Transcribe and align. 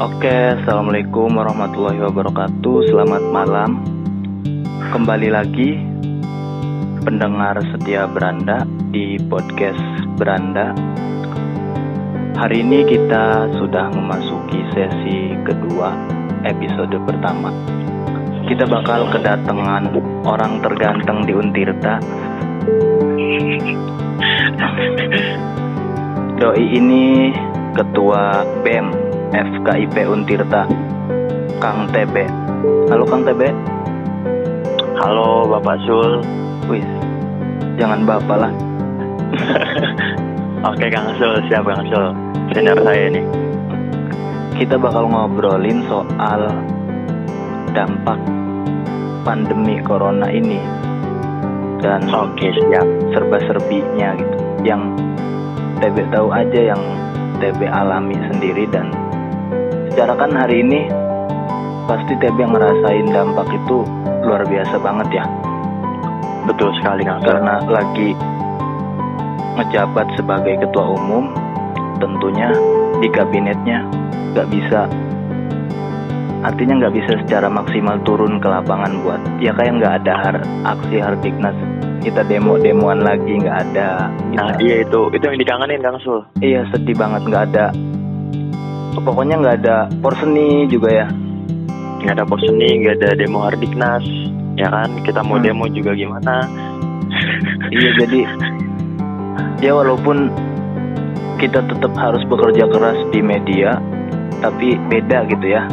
Oke, 0.00 0.32
assalamualaikum 0.32 1.28
warahmatullahi 1.36 2.00
wabarakatuh. 2.00 2.88
Selamat 2.88 3.20
malam. 3.20 3.84
Kembali 4.96 5.28
lagi 5.28 5.76
pendengar 7.04 7.60
setia 7.68 8.08
Beranda 8.08 8.64
di 8.88 9.20
podcast 9.28 9.76
Beranda. 10.16 10.72
Hari 12.32 12.64
ini 12.64 12.88
kita 12.88 13.52
sudah 13.60 13.92
memasuki 13.92 14.64
sesi 14.72 15.36
kedua 15.44 15.92
episode 16.48 16.96
pertama. 17.04 17.52
Kita 18.48 18.64
bakal 18.64 19.04
kedatangan 19.12 19.92
orang 20.24 20.64
terganteng 20.64 21.28
di 21.28 21.32
Untirta. 21.36 22.00
Doi 26.40 26.64
ini 26.72 27.36
ketua 27.76 28.48
BEM 28.64 29.09
FKIP 29.30 29.96
Untirta 30.10 30.66
Kang 31.62 31.86
TB 31.90 32.16
Halo 32.90 33.04
Kang 33.06 33.22
TB 33.22 33.42
Halo 35.00 35.48
Bapak 35.48 35.80
Sul. 35.88 36.20
Wis 36.68 36.84
Jangan 37.80 38.04
Bapak 38.04 38.36
lah. 38.36 38.52
Oke 40.68 40.92
Kang 40.92 41.16
Sul, 41.16 41.40
siap 41.48 41.64
Kang 41.64 41.88
Sul. 41.88 42.12
Senior 42.52 42.76
saya 42.84 43.08
ini. 43.08 43.24
Kita 44.60 44.76
bakal 44.76 45.08
ngobrolin 45.08 45.88
soal 45.88 46.52
Dampak 47.72 48.20
Pandemi 49.24 49.80
Corona 49.80 50.28
ini. 50.28 50.60
Dan 51.80 52.04
Oke 52.12 52.52
siap. 52.52 52.84
Serba-serbinya 53.16 54.20
gitu. 54.20 54.36
Yang 54.68 55.00
TB 55.80 56.12
tahu 56.12 56.28
aja 56.28 56.76
yang 56.76 56.82
TB 57.40 57.64
alami 57.64 58.20
sendiri 58.28 58.68
dan 58.68 58.92
secara 59.90 60.14
kan 60.14 60.30
hari 60.32 60.62
ini 60.62 60.86
pasti 61.90 62.14
TB 62.14 62.38
ngerasain 62.38 63.10
dampak 63.10 63.50
itu 63.50 63.82
luar 64.22 64.46
biasa 64.46 64.78
banget 64.78 65.20
ya. 65.20 65.24
Betul 66.46 66.70
sekali 66.78 67.02
Kang. 67.02 67.20
Karena 67.20 67.58
lagi 67.66 68.14
ngejabat 69.58 70.06
sebagai 70.14 70.62
ketua 70.62 70.94
umum, 70.94 71.34
tentunya 71.98 72.54
di 73.02 73.08
kabinetnya 73.10 73.84
nggak 74.32 74.48
bisa 74.48 74.86
artinya 76.40 76.80
nggak 76.80 76.94
bisa 76.96 77.12
secara 77.20 77.52
maksimal 77.52 78.00
turun 78.08 78.40
ke 78.40 78.48
lapangan 78.48 79.04
buat 79.04 79.20
ya 79.44 79.52
kayak 79.52 79.76
nggak 79.76 79.94
ada 80.04 80.14
har, 80.16 80.36
aksi 80.64 80.96
hardiknas 80.96 81.56
kita 82.00 82.24
demo 82.24 82.56
demoan 82.56 83.04
lagi 83.04 83.36
nggak 83.36 83.58
ada 83.68 84.08
nah 84.32 84.56
iya 84.56 84.80
itu 84.80 85.12
itu 85.12 85.24
yang 85.28 85.36
dikangenin 85.36 85.84
Kang 85.84 86.00
Sul 86.00 86.24
iya 86.40 86.64
sedih 86.72 86.96
banget 86.96 87.28
nggak 87.28 87.44
ada 87.52 87.66
pokoknya 88.98 89.38
nggak 89.38 89.56
ada 89.62 89.76
porseni 90.02 90.66
juga 90.66 90.90
ya. 90.90 91.06
Nggak 92.02 92.14
ada 92.18 92.24
porseni 92.26 92.68
nggak 92.82 92.94
ada 92.98 93.08
demo 93.14 93.38
hardiknas 93.46 94.04
ya 94.58 94.68
kan? 94.70 94.90
Kita 95.06 95.22
mau 95.22 95.38
hmm. 95.38 95.44
demo 95.46 95.64
juga 95.70 95.94
gimana? 95.94 96.46
Iya 97.70 97.90
jadi 98.02 98.26
ya 99.62 99.78
walaupun 99.78 100.26
kita 101.38 101.62
tetap 101.70 101.92
harus 101.94 102.26
bekerja 102.26 102.66
keras 102.66 102.98
di 103.14 103.20
media 103.22 103.78
tapi 104.40 104.76
beda 104.88 105.28
gitu 105.30 105.46
ya. 105.46 105.64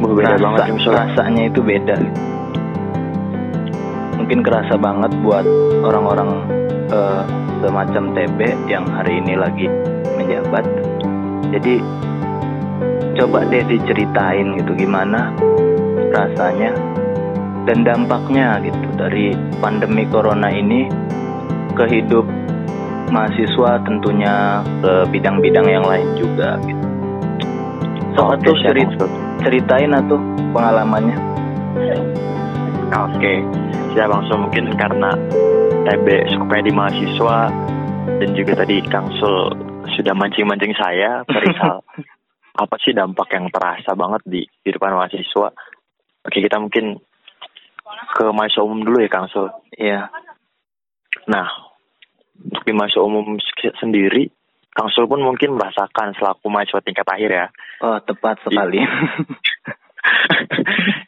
Beda 0.00 0.34
Rasa, 0.34 0.40
banget 0.40 0.60
rasanya 0.88 1.42
itu 1.52 1.60
beda. 1.60 1.96
Mungkin 4.16 4.40
kerasa 4.40 4.80
banget 4.80 5.12
buat 5.20 5.44
orang-orang 5.84 6.30
uh, 6.88 7.22
semacam 7.60 8.16
TB 8.16 8.38
yang 8.70 8.88
hari 8.88 9.20
ini 9.20 9.36
lagi 9.36 9.66
menjabat 10.16 10.64
jadi 11.50 11.74
coba 13.20 13.44
deh 13.50 13.62
diceritain 13.66 14.56
gitu 14.56 14.72
gimana 14.78 15.34
rasanya 16.14 16.72
dan 17.68 17.84
dampaknya 17.84 18.58
gitu 18.64 18.88
dari 18.96 19.36
pandemi 19.60 20.08
corona 20.08 20.48
ini 20.48 20.88
ke 21.76 21.84
hidup 21.86 22.24
mahasiswa 23.10 23.82
tentunya 23.84 24.62
ke 24.80 24.92
bidang-bidang 25.10 25.66
yang 25.66 25.84
lain 25.84 26.08
juga 26.16 26.56
gitu. 26.62 26.86
So, 28.18 28.34
okay, 28.34 28.42
tuh 28.42 28.56
cerita, 28.62 29.06
ceritain 29.42 29.94
atau 29.94 30.18
pengalamannya. 30.50 31.18
Oke, 32.90 33.14
okay. 33.14 33.38
saya 33.94 34.10
langsung 34.10 34.50
mungkin 34.50 34.74
karena 34.74 35.14
TB 35.86 36.06
supaya 36.34 36.60
di 36.62 36.72
mahasiswa 36.74 37.38
dan 38.18 38.28
juga 38.34 38.52
tadi 38.66 38.82
Kang 38.90 39.06
Sul 39.22 39.69
sudah 39.96 40.14
mancing-mancing 40.14 40.74
saya 40.76 41.22
perihal 41.24 41.82
apa 42.62 42.76
sih 42.82 42.92
dampak 42.92 43.30
yang 43.32 43.48
terasa 43.48 43.94
banget 43.94 44.22
di 44.26 44.42
kehidupan 44.62 44.92
mahasiswa. 44.92 45.48
Oke, 46.20 46.38
kita 46.44 46.60
mungkin 46.60 47.00
ke 48.12 48.24
mahasiswa 48.30 48.66
umum 48.66 48.84
dulu 48.84 49.00
ya, 49.00 49.08
Kang 49.08 49.30
Sul. 49.32 49.48
Iya. 49.72 50.12
Nah, 51.30 51.46
untuk 52.36 52.62
di 52.66 52.72
mahasiswa 52.76 53.06
umum 53.06 53.40
sendiri, 53.80 54.28
Kang 54.76 54.92
Sul 54.92 55.08
pun 55.08 55.24
mungkin 55.24 55.56
merasakan 55.56 56.12
selaku 56.18 56.52
mahasiswa 56.52 56.84
tingkat 56.84 57.06
akhir 57.08 57.30
ya. 57.30 57.46
Oh, 57.80 57.98
tepat 58.04 58.44
sekali. 58.44 58.84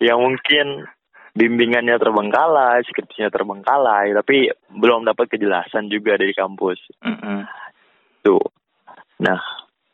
yang 0.00 0.18
mungkin 0.26 0.88
bimbingannya 1.32 1.96
terbengkalai, 1.96 2.84
skripsinya 2.88 3.28
terbengkalai, 3.32 4.12
tapi 4.16 4.52
belum 4.72 5.04
dapat 5.04 5.32
kejelasan 5.32 5.92
juga 5.92 6.16
dari 6.16 6.32
kampus. 6.32 6.80
Mm 7.04 7.16
-hmm. 7.16 7.38
Tuh, 8.22 8.44
Nah, 9.22 9.38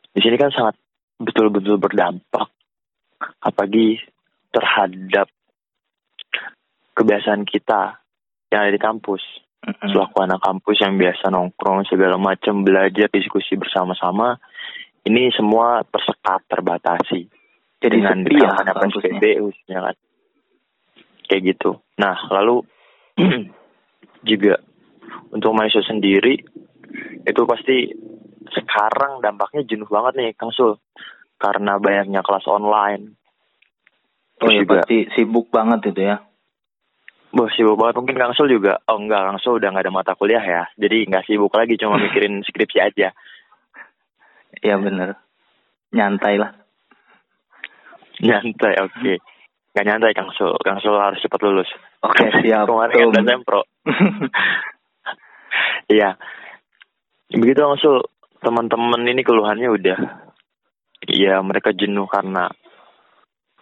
di 0.09 0.19
sini 0.25 0.35
kan 0.41 0.49
sangat 0.49 0.75
betul-betul 1.21 1.77
berdampak, 1.77 2.49
apalagi 3.45 4.01
terhadap 4.49 5.29
kebiasaan 6.97 7.45
kita 7.45 8.01
yang 8.49 8.59
ada 8.65 8.73
di 8.73 8.81
kampus. 8.81 9.21
Mm-hmm. 9.59 9.91
Selaku 9.91 10.17
anak 10.23 10.41
kampus 10.41 10.77
yang 10.81 10.97
biasa 10.97 11.29
nongkrong 11.29 11.85
segala 11.85 12.17
macam, 12.17 12.65
belajar, 12.65 13.11
diskusi 13.11 13.53
bersama-sama, 13.59 14.39
ini 15.05 15.29
semua 15.35 15.85
tersekat, 15.85 16.47
terbatasi. 16.49 17.29
Jadi 17.79 17.95
dengan 17.95 18.27
ya, 18.27 18.75
PSBB 18.75 19.23
khususnya 19.39 19.79
kan. 19.91 19.95
Kayak 21.29 21.41
gitu. 21.55 21.71
Nah, 22.01 22.17
lalu 22.33 22.65
juga 24.29 24.59
untuk 25.29 25.53
mahasiswa 25.53 25.85
sendiri 25.95 26.41
itu 27.23 27.41
pasti 27.45 27.93
sekarang 28.53 29.23
dampaknya 29.23 29.65
jenuh 29.65 29.89
banget 29.89 30.13
nih 30.17 30.29
Kang 30.35 30.53
Sul 30.53 30.77
karena 31.39 31.79
banyaknya 31.79 32.21
kelas 32.21 32.45
online. 32.45 33.15
oh 34.39 34.47
iya 34.47 34.63
pasti 34.63 35.07
sibuk 35.15 35.51
banget 35.51 35.91
itu 35.91 36.01
ya. 36.07 36.23
Boh 37.29 37.51
sibuk 37.53 37.75
banget 37.75 37.95
mungkin 37.99 38.17
Kang 38.17 38.33
Sul 38.35 38.51
juga. 38.51 38.79
Oh 38.87 38.99
enggak 38.99 39.23
Kang 39.23 39.39
Sul 39.39 39.59
udah 39.59 39.69
nggak 39.71 39.85
ada 39.87 39.93
mata 39.93 40.13
kuliah 40.15 40.41
ya. 40.41 40.63
Jadi 40.79 41.07
nggak 41.07 41.27
sibuk 41.27 41.51
lagi 41.55 41.75
cuma 41.75 41.99
mikirin 42.03 42.43
skripsi 42.43 42.79
aja. 42.79 43.11
Iya 44.59 44.75
bener. 44.81 45.15
Nyantai 45.93 46.35
lah. 46.37 46.51
Nyantai 48.19 48.73
oke. 48.83 48.93
Okay. 48.99 49.17
Gak 49.69 49.85
nyantai 49.85 50.17
Kang 50.17 50.33
Sul. 50.35 50.57
Kang 50.65 50.81
Sul 50.81 50.97
harus 50.97 51.21
cepat 51.21 51.39
lulus. 51.45 51.69
Oke 52.01 52.25
okay, 52.25 52.29
siap. 52.43 52.67
Kemarin 52.67 53.13
kan 53.13 53.25
sempro. 53.25 53.61
Iya. 55.89 56.21
Begitu 57.33 57.57
Kang 57.57 57.81
Sul 57.81 57.97
teman-teman 58.39 59.03
ini 59.07 59.21
keluhannya 59.23 59.69
udah 59.69 59.99
ya 61.07 61.39
mereka 61.39 61.71
jenuh 61.71 62.07
karena 62.07 62.51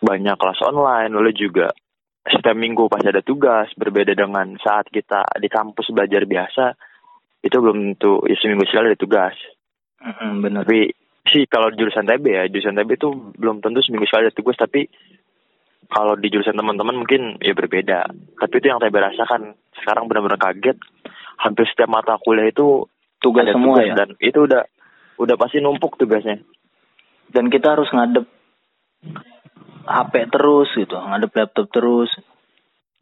banyak 0.02 0.36
kelas 0.38 0.62
online. 0.66 1.12
Lalu 1.14 1.32
juga 1.34 1.74
setiap 2.28 2.58
minggu 2.58 2.92
pas 2.92 3.02
ada 3.02 3.24
tugas 3.24 3.72
berbeda 3.74 4.14
dengan 4.14 4.58
saat 4.62 4.90
kita 4.92 5.26
di 5.42 5.50
kampus 5.50 5.90
belajar 5.94 6.24
biasa. 6.26 6.66
Itu 7.42 7.62
belum 7.62 7.96
tentu 7.96 8.26
ya 8.28 8.36
seminggu 8.38 8.66
sekali 8.68 8.94
ada 8.94 9.00
tugas. 9.00 9.36
Mm-hmm, 10.02 10.32
benar. 10.44 10.62
Tapi 10.66 10.82
sih 11.28 11.44
kalau 11.50 11.74
jurusan 11.74 12.08
TB 12.08 12.26
ya 12.28 12.44
jurusan 12.48 12.78
TB 12.78 12.90
itu 12.98 13.10
belum 13.38 13.60
tentu 13.62 13.80
seminggu 13.82 14.06
sekali 14.06 14.30
ada 14.30 14.36
tugas. 14.36 14.58
Tapi 14.60 14.86
kalau 15.88 16.20
di 16.20 16.28
jurusan 16.28 16.58
teman-teman 16.58 17.06
mungkin 17.06 17.40
ya 17.40 17.56
berbeda. 17.56 18.12
Tapi 18.38 18.54
itu 18.60 18.68
yang 18.70 18.82
TB 18.82 18.94
rasakan. 18.94 19.56
Sekarang 19.82 20.10
benar-benar 20.10 20.42
kaget. 20.42 20.78
Hampir 21.38 21.70
setiap 21.70 21.90
mata 21.94 22.18
kuliah 22.18 22.50
itu 22.50 22.90
tugas 23.24 23.46
ada 23.50 23.54
semua 23.56 23.82
tugas, 23.82 23.90
ya? 23.90 23.96
dan 23.98 24.10
itu 24.22 24.40
udah 24.46 24.64
udah 25.18 25.36
pasti 25.36 25.58
numpuk 25.60 25.98
tugasnya. 25.98 26.42
Dan 27.28 27.52
kita 27.52 27.76
harus 27.76 27.92
ngadep 27.92 28.26
HP 29.88 30.14
terus 30.32 30.70
gitu 30.76 30.96
ngadep 30.96 31.32
laptop 31.34 31.68
terus. 31.74 32.12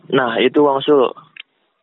Nah 0.10 0.38
itu 0.42 0.66
Sul 0.86 1.14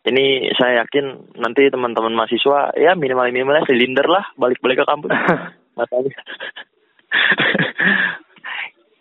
ini 0.02 0.50
saya 0.58 0.82
yakin 0.82 1.38
nanti 1.38 1.70
teman-teman 1.70 2.14
mahasiswa 2.18 2.74
ya 2.74 2.98
minimal 2.98 3.30
minimalnya 3.30 3.66
silinder 3.70 4.06
lah 4.10 4.26
balik-balik 4.34 4.82
ke 4.82 4.86
kampus. 4.86 5.12
Matanya. 5.78 6.18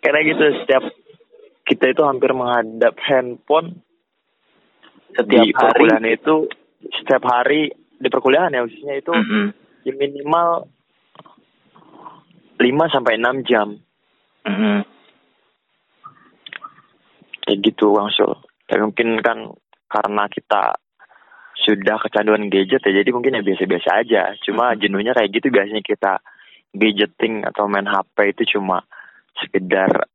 Karena 0.02 0.18
gitu 0.26 0.44
setiap 0.62 0.84
kita 1.66 1.94
itu 1.94 2.02
hampir 2.02 2.30
menghadap 2.34 2.94
handphone 3.02 3.82
setiap 5.14 5.46
di 5.46 5.52
hari. 5.54 6.16
itu 6.18 6.50
setiap 6.98 7.22
hari 7.26 7.70
di 8.02 8.08
perkuliahan 8.10 8.50
ya 8.50 8.66
khususnya 8.66 8.98
itu 8.98 9.14
mm 9.14 9.24
-hmm. 9.24 9.46
minimal 9.94 10.66
5 12.58 12.94
sampai 12.94 13.18
6 13.18 13.48
jam. 13.48 13.78
Mm-mm. 14.42 14.82
kayak 17.46 17.58
gitu 17.62 17.94
Bang 17.94 18.10
Sul. 18.14 18.32
Tapi 18.66 18.80
mungkin 18.82 19.18
kan 19.22 19.50
karena 19.90 20.24
kita 20.30 20.78
sudah 21.62 22.00
kecanduan 22.02 22.50
gadget 22.50 22.82
ya 22.82 23.02
jadi 23.02 23.10
mungkin 23.14 23.38
ya 23.38 23.42
biasa-biasa 23.42 24.02
aja. 24.02 24.22
Cuma 24.42 24.74
jenuhnya 24.78 25.14
kayak 25.14 25.30
gitu 25.30 25.50
biasanya 25.50 25.82
kita 25.82 26.22
gadgeting 26.72 27.44
atau 27.44 27.68
main 27.68 27.86
HP 27.86 28.34
itu 28.34 28.58
cuma 28.58 28.82
sekedar 29.36 30.08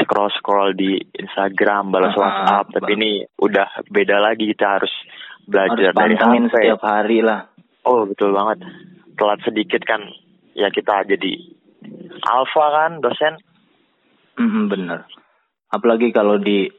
scroll-scroll 0.00 0.72
di 0.72 0.96
Instagram, 1.16 1.92
balas 1.92 2.16
Ah, 2.16 2.20
WhatsApp. 2.20 2.66
Tapi 2.80 2.90
ini 2.96 3.10
udah 3.36 3.84
beda 3.92 4.16
lagi 4.22 4.48
kita 4.48 4.80
harus 4.80 4.92
Harus 4.92 5.48
belajar 5.50 5.90
dari 5.90 6.14
pantengin 6.14 6.46
HP. 6.46 6.54
setiap 6.54 6.82
hari 6.86 7.18
lah. 7.18 7.40
Oh 7.82 8.06
betul 8.06 8.30
banget. 8.30 8.62
Telat 9.18 9.40
sedikit 9.42 9.82
kan 9.82 10.06
ya 10.54 10.70
kita 10.70 11.02
jadi 11.04 11.32
alfa 12.22 12.66
kan 12.70 12.92
dosen. 13.02 13.34
Mm-mm, 14.38 14.70
bener. 14.70 15.04
Apalagi 15.68 16.14
kalau 16.14 16.38
di 16.38 16.70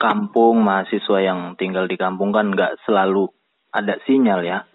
kampung 0.00 0.64
mahasiswa 0.64 1.18
yang 1.22 1.54
tinggal 1.54 1.86
di 1.86 1.94
kampung 1.94 2.32
kan 2.32 2.50
nggak 2.50 2.80
selalu 2.88 3.28
ada 3.70 4.00
sinyal 4.08 4.42
ya. 4.42 4.66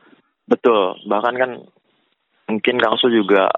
Betul. 0.47 0.95
Bahkan 1.03 1.36
kan 1.36 1.51
mungkin 2.47 2.75
Kang 2.77 2.95
Sul 2.95 3.12
juga 3.12 3.50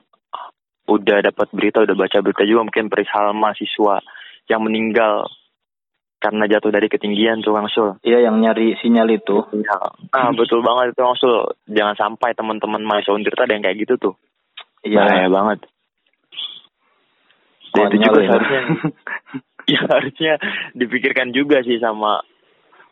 udah 0.88 1.18
dapat 1.20 1.48
berita, 1.52 1.84
udah 1.84 1.96
baca 1.96 2.18
berita 2.24 2.44
juga 2.48 2.64
mungkin 2.64 2.88
perihal 2.88 3.36
mahasiswa 3.36 4.00
yang 4.48 4.64
meninggal 4.64 5.28
karena 6.18 6.50
jatuh 6.50 6.74
dari 6.74 6.90
ketinggian 6.90 7.46
tuh 7.46 7.54
Kang 7.54 7.70
Sul. 7.70 7.94
Iya 8.02 8.26
yang 8.26 8.42
nyari 8.42 8.74
sinyal 8.82 9.06
itu. 9.14 9.38
Ya. 9.62 9.78
Ah 10.16 10.34
betul 10.34 10.66
banget 10.66 10.98
itu 10.98 11.02
Kang 11.04 11.20
Sul. 11.20 11.46
Jangan 11.70 11.94
sampai 11.94 12.34
teman-teman 12.34 12.82
mahasiswa 12.82 13.14
Untirta 13.14 13.46
ada 13.46 13.54
yang 13.54 13.62
kayak 13.62 13.78
gitu 13.86 13.94
tuh. 14.02 14.14
Bahaya 14.82 15.28
Iya. 15.28 15.30
banget. 15.30 15.60
Dan 17.76 17.86
itu 17.94 17.98
juga 18.02 18.20
ya. 18.24 18.28
seharusnya 18.34 18.62
ya 19.78 19.82
harusnya 19.86 20.34
dipikirkan 20.74 21.30
juga 21.36 21.62
sih 21.62 21.78
sama 21.78 22.24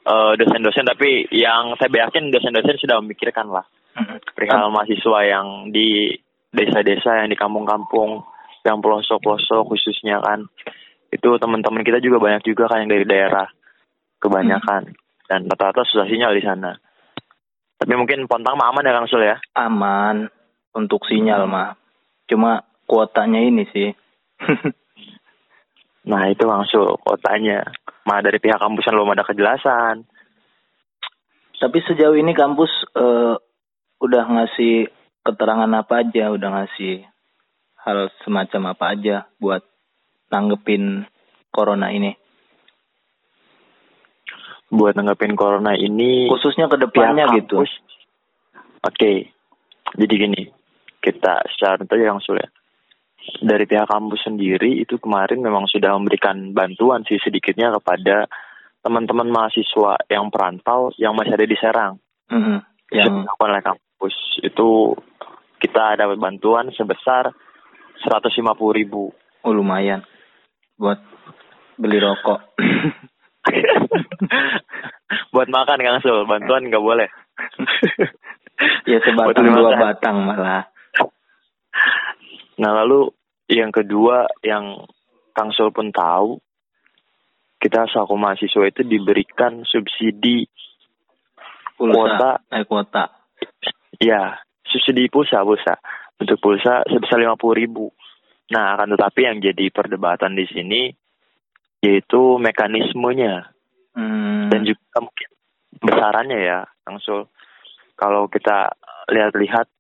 eh, 0.05 0.31
dosen-dosen 0.37 0.85
tapi 0.85 1.25
yang 1.33 1.73
saya 1.81 1.89
yakin 2.05 2.29
dosen-dosen 2.29 2.77
sudah 2.77 3.01
memikirkan 3.01 3.49
lah 3.49 3.65
perihal 4.35 4.69
mahasiswa 4.69 5.19
yang 5.23 5.71
di 5.71 6.11
desa-desa 6.55 7.21
yang 7.21 7.29
di 7.29 7.37
kampung-kampung 7.37 8.23
yang 8.65 8.81
pelosok-pelosok 8.81 9.69
khususnya 9.69 10.23
kan. 10.23 10.47
Itu 11.13 11.37
teman-teman 11.37 11.85
kita 11.85 12.01
juga 12.01 12.17
banyak 12.17 12.43
juga 12.47 12.71
kan 12.71 12.83
yang 12.83 12.91
dari 12.91 13.05
daerah 13.05 13.47
kebanyakan. 14.17 14.95
Dan 15.25 15.49
rata-rata 15.49 15.85
susah 15.85 16.07
sinyal 16.09 16.33
di 16.33 16.43
sana. 16.43 16.73
Tapi 17.75 17.93
mungkin 17.93 18.25
Pontang 18.25 18.55
mah 18.55 18.71
aman 18.71 18.87
ya 18.87 18.95
Kang 18.95 19.09
Sul 19.11 19.27
ya? 19.27 19.37
Aman. 19.53 20.31
Untuk 20.73 21.03
sinyal 21.05 21.45
mah. 21.45 21.75
Cuma 22.25 22.63
kuotanya 22.89 23.41
ini 23.43 23.67
sih. 23.69 23.89
nah 26.09 26.29
itu 26.29 26.43
Kang 26.45 26.65
Sul 26.69 26.97
kotanya 27.01 27.65
mah 28.05 28.21
dari 28.21 28.37
pihak 28.37 28.61
kampusan 28.61 28.95
belum 28.95 29.13
ada 29.13 29.25
kejelasan. 29.25 30.05
Tapi 31.55 31.77
sejauh 31.87 32.15
ini 32.19 32.35
kampus 32.35 32.71
eh, 32.93 33.35
udah 34.03 34.23
ngasih 34.29 34.91
keterangan 35.25 35.71
apa 35.73 36.05
aja, 36.05 36.29
udah 36.29 36.49
ngasih 36.53 37.01
hal 37.81 38.07
semacam 38.21 38.77
apa 38.77 38.85
aja 38.93 39.15
buat 39.37 39.61
nanggepin 40.29 41.05
corona 41.49 41.89
ini. 41.89 42.13
buat 44.65 44.97
nanggepin 44.97 45.37
corona 45.37 45.77
ini 45.77 46.25
Khususnya 46.27 46.65
ke 46.67 46.75
depannya 46.75 47.29
gitu. 47.37 47.61
kampus 47.63 47.71
oke 48.81 49.11
jadi 49.95 50.13
gini 50.17 50.41
kita 50.99 51.45
secara 51.53 51.77
tentu 51.79 51.95
aja 51.95 52.11
langsung 52.11 52.35
ya 52.35 52.49
dari 53.45 53.69
pihak 53.69 53.85
kampus 53.87 54.25
sendiri 54.25 54.81
itu 54.81 54.97
kemarin 54.97 55.39
memang 55.39 55.69
sudah 55.69 55.93
memberikan 55.95 56.51
bantuan 56.51 57.05
sih 57.05 57.21
sedikitnya 57.21 57.71
kepada 57.77 58.25
teman-teman 58.81 59.29
mahasiswa 59.29 60.01
yang 60.09 60.33
perantau 60.33 60.89
yang 60.97 61.13
masih 61.13 61.37
ada 61.37 61.45
di 61.47 61.55
Serang 61.55 62.01
Mhm. 62.25 62.57
yang 62.89 63.05
Yang 63.05 63.13
dilakukan 63.21 63.49
oleh 63.53 63.63
kampus 64.05 64.45
itu 64.45 64.93
kita 65.57 65.97
dapat 65.97 66.21
bantuan 66.21 66.69
sebesar 66.77 67.33
150 68.05 68.45
ribu 68.77 69.09
oh, 69.41 69.53
lumayan 69.53 70.05
buat 70.77 71.01
beli 71.81 71.97
rokok. 71.97 72.45
buat 75.33 75.49
makan 75.49 75.81
Kang 75.81 76.01
Sul 76.01 76.25
bantuan 76.25 76.65
nggak 76.69 76.81
boleh 76.81 77.09
ya 78.89 78.97
sebatang 79.05 79.53
dua 79.53 79.73
makan. 79.73 79.81
batang 79.81 80.17
malah. 80.21 80.63
Nah 82.61 82.71
lalu 82.83 83.09
yang 83.49 83.73
kedua 83.73 84.29
yang 84.45 84.85
Kang 85.33 85.49
Sul 85.49 85.73
pun 85.73 85.89
tahu, 85.89 86.37
kita 87.57 87.89
selaku 87.89 88.13
mahasiswa 88.17 88.69
itu 88.69 88.81
diberikan 88.85 89.65
subsidi 89.65 90.45
Kuota. 91.75 92.39
eh 92.55 92.63
kuota. 92.63 93.24
Ya 93.99 94.35
subsidi 94.65 95.07
pulsa 95.11 95.43
pulsa 95.45 95.77
untuk 96.19 96.37
pulsa 96.39 96.83
sebesar 96.87 97.19
lima 97.19 97.35
ribu. 97.53 97.91
Nah 98.51 98.77
akan 98.77 98.95
tetapi 98.95 99.19
yang 99.25 99.37
jadi 99.41 99.69
perdebatan 99.73 100.37
di 100.37 100.45
sini 100.47 100.81
yaitu 101.81 102.37
mekanismenya 102.41 103.51
Hmm. 103.95 104.51
dan 104.51 104.67
juga 104.67 104.99
mungkin 104.99 105.29
besarannya 105.79 106.39
ya 106.43 106.67
Kang 106.83 106.99
Sul. 106.99 107.31
Kalau 107.95 108.27
kita 108.27 108.75
lihat-lihat 109.07 109.71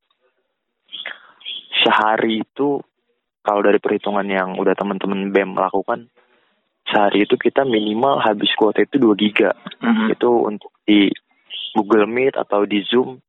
sehari 1.83 2.39
itu 2.47 2.79
kalau 3.43 3.61
dari 3.61 3.77
perhitungan 3.83 4.23
yang 4.23 4.55
udah 4.55 4.71
teman-teman 4.71 5.35
BEM 5.35 5.59
lakukan 5.59 6.07
sehari 6.87 7.27
itu 7.27 7.35
kita 7.35 7.67
minimal 7.67 8.23
habis 8.23 8.49
kuota 8.55 8.87
itu 8.87 8.97
2 9.03 9.19
giga 9.19 9.51
Mhm. 9.83 10.15
itu 10.15 10.29
untuk 10.47 10.71
di 10.87 11.11
Google 11.75 12.07
Meet 12.07 12.39
atau 12.39 12.63
di 12.63 12.87
Zoom 12.87 13.19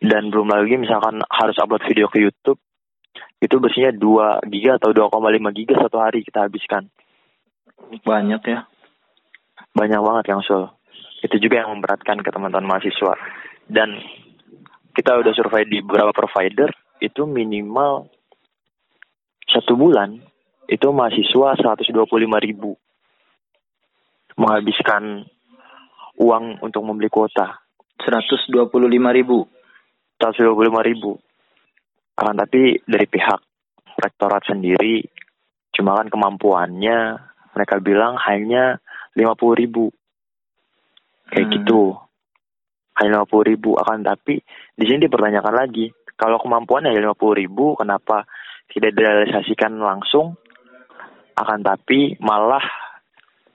dan 0.00 0.32
belum 0.32 0.48
lagi 0.48 0.80
misalkan 0.80 1.20
harus 1.28 1.56
upload 1.60 1.84
video 1.84 2.08
ke 2.08 2.24
YouTube 2.24 2.58
itu 3.40 3.54
biasanya 3.56 3.96
2 3.96 4.48
giga 4.52 4.76
atau 4.80 4.92
2,5 4.92 5.56
giga 5.56 5.74
satu 5.80 5.96
hari 6.00 6.24
kita 6.24 6.48
habiskan 6.48 6.88
Banyak 8.04 8.42
ya. 8.46 8.60
banyak 9.70 10.00
banget 10.02 10.24
yang 10.30 10.42
Sul. 10.46 10.66
Itu 11.20 11.36
juga 11.38 11.62
yang 11.64 11.78
memberatkan 11.78 12.22
ke 12.22 12.30
teman-teman 12.30 12.70
mahasiswa. 12.76 13.14
Dan 13.66 13.98
kita 14.94 15.20
udah 15.20 15.32
survei 15.34 15.66
di 15.66 15.82
beberapa 15.84 16.10
provider, 16.14 16.70
itu 17.00 17.24
minimal 17.24 18.10
satu 19.50 19.74
bulan 19.74 20.20
itu 20.70 20.86
mahasiswa 20.94 21.58
125 21.58 21.90
ribu 22.46 22.78
menghabiskan 24.38 25.26
uang 26.20 26.62
untuk 26.62 26.82
membeli 26.86 27.10
kuota 27.10 27.58
125 28.06 28.70
ribu. 29.18 29.50
125 30.20 30.84
ribu. 30.84 31.16
Akan 32.20 32.36
tapi 32.36 32.76
dari 32.84 33.08
pihak 33.08 33.40
rektorat 33.96 34.44
sendiri 34.44 35.00
cuma 35.72 35.96
kan 35.96 36.12
kemampuannya 36.12 37.16
mereka 37.56 37.80
bilang 37.80 38.20
hanya 38.28 38.76
50 39.16 39.56
ribu. 39.56 39.88
Kayak 41.32 41.46
Hmm. 41.48 41.54
gitu. 41.56 41.82
Hanya 43.00 43.24
50 43.24 43.48
ribu 43.48 43.80
akan 43.80 44.04
tapi 44.04 44.44
di 44.76 44.84
sini 44.84 45.08
dipertanyakan 45.08 45.54
lagi 45.56 45.88
kalau 46.20 46.36
kemampuannya 46.36 46.92
hanya 46.92 47.16
50 47.16 47.32
ribu 47.32 47.72
kenapa 47.80 48.28
tidak 48.68 48.92
direalisasikan 48.92 49.72
langsung? 49.80 50.36
Akan 51.32 51.64
tapi 51.64 52.20
malah 52.20 52.60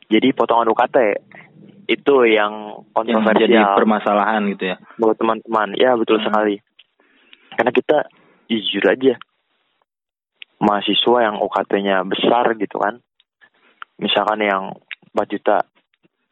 jadi 0.10 0.34
potongan 0.34 0.74
UKT 0.74 0.98
itu 1.86 2.16
yang 2.26 2.82
Yang 2.98 3.22
jadi 3.38 3.56
kontroversial 3.62 3.76
permasalahan 3.78 4.42
gitu 4.54 4.64
ya. 4.74 4.78
buat 4.98 5.16
teman-teman. 5.16 5.70
Ya 5.78 5.94
betul 5.94 6.20
Hmm. 6.20 6.26
sekali. 6.28 6.56
Karena 7.56 7.72
kita 7.72 7.98
jujur 8.48 8.84
aja. 8.86 9.16
Mahasiswa 10.56 11.18
yang 11.22 11.36
UKT-nya 11.40 12.02
besar 12.08 12.56
gitu 12.56 12.80
kan. 12.80 12.98
Misalkan 14.00 14.40
yang 14.42 14.64
4 15.14 15.28
juta 15.30 15.64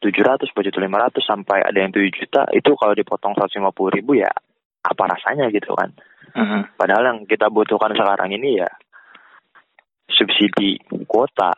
700, 0.00 0.52
4 0.52 0.64
juta 0.68 0.78
500 0.80 1.22
sampai 1.24 1.64
ada 1.64 1.78
yang 1.78 1.92
7 1.92 2.12
juta 2.12 2.44
itu 2.52 2.70
kalau 2.76 2.92
dipotong 2.92 3.32
150 3.36 3.88
ribu 3.88 4.16
ya 4.16 4.28
apa 4.84 5.02
rasanya 5.08 5.48
gitu 5.48 5.72
kan. 5.72 5.92
Mhm. 6.34 6.74
padahal 6.74 7.04
yang 7.14 7.18
kita 7.30 7.46
butuhkan 7.46 7.94
sekarang 7.94 8.26
ini 8.34 8.58
ya 8.58 8.66
subsidi 10.10 10.82
kuota 11.06 11.54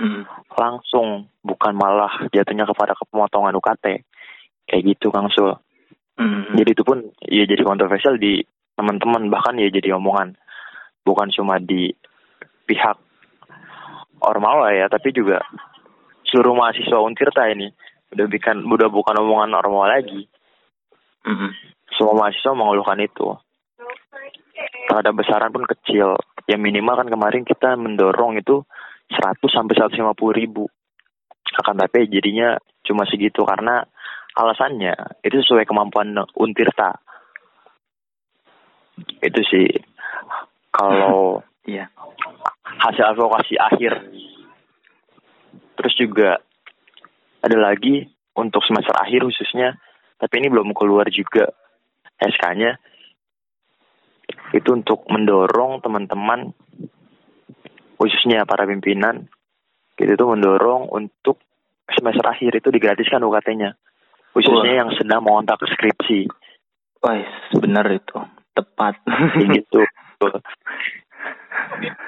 Mhm. 0.00 0.24
langsung 0.56 1.28
bukan 1.44 1.76
malah 1.76 2.24
jatuhnya 2.32 2.64
kepada 2.64 2.96
pemotongan 2.96 3.52
UKT 3.52 4.00
kayak 4.64 4.82
gitu 4.88 5.12
Kang 5.12 5.28
Sul. 5.28 5.52
Mhm. 6.16 6.56
jadi 6.56 6.70
itu 6.72 6.84
pun 6.84 7.04
ya 7.24 7.44
jadi 7.48 7.60
kontroversial 7.64 8.16
di 8.20 8.44
teman-teman 8.76 9.28
bahkan 9.28 9.60
ya 9.60 9.68
jadi 9.68 9.96
omongan. 9.96 10.36
Bukan 11.04 11.28
cuma 11.32 11.60
di 11.60 11.92
pihak 12.64 12.96
Ormawa 14.20 14.72
ya 14.72 14.88
tapi 14.88 15.12
juga 15.16 15.40
seluruh 16.28 16.56
mahasiswa 16.56 17.00
Untirta 17.00 17.48
ini. 17.52 17.68
Udah 18.12 18.26
bukan 18.28 18.56
udah 18.64 18.88
bukan 18.88 19.16
omongan 19.20 19.52
Ormawa 19.52 20.00
lagi. 20.00 20.24
Mhm. 21.20 21.52
semua 22.00 22.16
mahasiswa 22.16 22.56
mengeluhkan 22.56 22.96
itu. 23.04 23.36
Terhadap 24.88 25.12
besaran 25.20 25.52
pun 25.52 25.68
kecil. 25.68 26.16
Ya 26.48 26.56
minimal 26.56 26.96
kan 26.96 27.08
kemarin 27.12 27.44
kita 27.44 27.76
mendorong 27.76 28.40
itu 28.40 28.64
100 29.10 29.42
sampai 29.50 29.74
150 29.74 30.40
ribu. 30.40 30.64
Akan 31.58 31.76
tapi 31.76 32.06
jadinya 32.06 32.56
cuma 32.86 33.04
segitu 33.10 33.42
karena 33.42 33.82
alasannya 34.38 34.94
itu 35.26 35.42
sesuai 35.42 35.66
kemampuan 35.66 36.14
Untirta. 36.38 36.94
Itu 39.20 39.40
sih. 39.46 39.68
Kalau 40.70 41.42
Iya. 41.68 41.92
hasil 42.80 43.04
advokasi 43.14 43.54
akhir. 43.60 43.92
Terus 45.76 45.94
juga 46.00 46.40
ada 47.44 47.56
lagi 47.60 48.08
untuk 48.36 48.64
semester 48.64 48.96
akhir 48.96 49.28
khususnya 49.28 49.76
tapi 50.20 50.40
ini 50.40 50.52
belum 50.52 50.72
keluar 50.76 51.08
juga 51.08 51.48
SK-nya 52.20 52.76
itu 54.52 54.68
untuk 54.72 55.08
mendorong 55.08 55.80
teman-teman 55.80 56.52
khususnya 58.00 58.48
para 58.48 58.64
pimpinan 58.64 59.28
gitu 59.94 60.16
tuh 60.16 60.32
mendorong 60.32 60.88
untuk 60.88 61.36
semester 61.92 62.24
akhir 62.24 62.56
itu 62.56 62.72
digratiskan 62.72 63.20
UKT-nya 63.20 63.76
khususnya 64.32 64.72
Wah. 64.72 64.78
yang 64.80 64.90
sedang 64.96 65.20
mengontak 65.20 65.60
skripsi 65.60 66.24
Wah, 67.00 67.16
benar 67.56 67.84
itu. 67.88 68.16
Tepat. 68.52 69.00
Gitu 69.36 69.80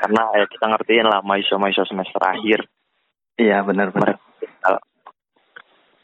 karena 0.01 0.23
ya 0.37 0.45
kita 0.49 0.65
ngertiin 0.69 1.07
lah 1.09 1.21
mahasiswa-mahasiswa 1.21 1.87
semester 1.87 2.23
akhir 2.23 2.61
Iya, 3.37 3.65
benar 3.65 3.89
benar. 3.91 4.21
mereka 4.21 4.81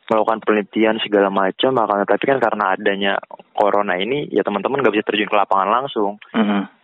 melakukan 0.09 0.41
penelitian 0.41 0.97
segala 1.05 1.29
macam 1.29 1.77
akan 1.77 2.09
tapi 2.09 2.25
kan 2.25 2.41
karena 2.41 2.73
adanya 2.73 3.13
corona 3.53 3.93
ini 4.01 4.25
ya 4.33 4.41
teman-teman 4.41 4.81
nggak 4.81 4.95
bisa 4.97 5.05
terjun 5.05 5.29
ke 5.29 5.37
lapangan 5.37 5.69
langsung 5.69 6.17
Mhm. 6.33 6.78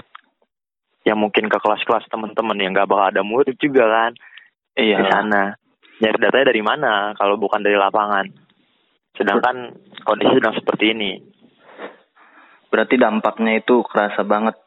Yang 1.05 1.21
mungkin 1.21 1.53
ke 1.53 1.59
kelas-kelas 1.61 2.09
teman-teman 2.09 2.57
yang 2.57 2.73
nggak 2.73 2.89
bakal 2.89 3.07
ada 3.13 3.23
murid 3.23 3.57
juga 3.61 3.85
kan. 3.87 4.13
Di 4.75 4.91
Iya. 4.91 5.05
sana. 5.13 5.55
Nyari 6.01 6.19
datanya 6.19 6.51
dari 6.51 6.63
mana 6.65 6.93
kalau 7.15 7.39
bukan 7.39 7.63
dari 7.63 7.79
lapangan? 7.79 8.27
Sedangkan 9.15 9.79
kondisi 10.03 10.35
sedang 10.35 10.55
seperti 10.59 10.85
ini. 10.91 11.13
Berarti 12.73 12.99
dampaknya 12.99 13.63
itu 13.63 13.87
kerasa 13.87 14.27
banget 14.27 14.59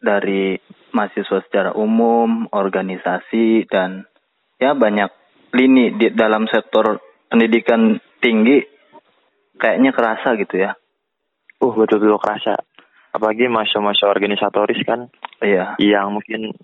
dari 0.00 0.56
mahasiswa 0.96 1.44
secara 1.44 1.70
umum, 1.76 2.48
organisasi 2.48 3.68
dan 3.68 4.08
ya 4.56 4.72
banyak 4.72 5.12
lini 5.52 5.92
di 6.00 6.08
dalam 6.16 6.48
sektor 6.48 6.96
pendidikan 7.28 8.00
tinggi 8.24 8.64
kayaknya 9.60 9.92
kerasa 9.92 10.34
gitu 10.40 10.56
ya. 10.56 10.72
uh 11.62 11.72
betul-betul 11.78 12.18
kerasa 12.18 12.58
apalagi 13.12 13.46
mahasiswa-mahasiswa 13.46 14.08
organisatoris 14.08 14.80
kan 14.88 15.12
Iya. 15.44 15.76
yang 15.78 16.16
mungkin 16.16 16.56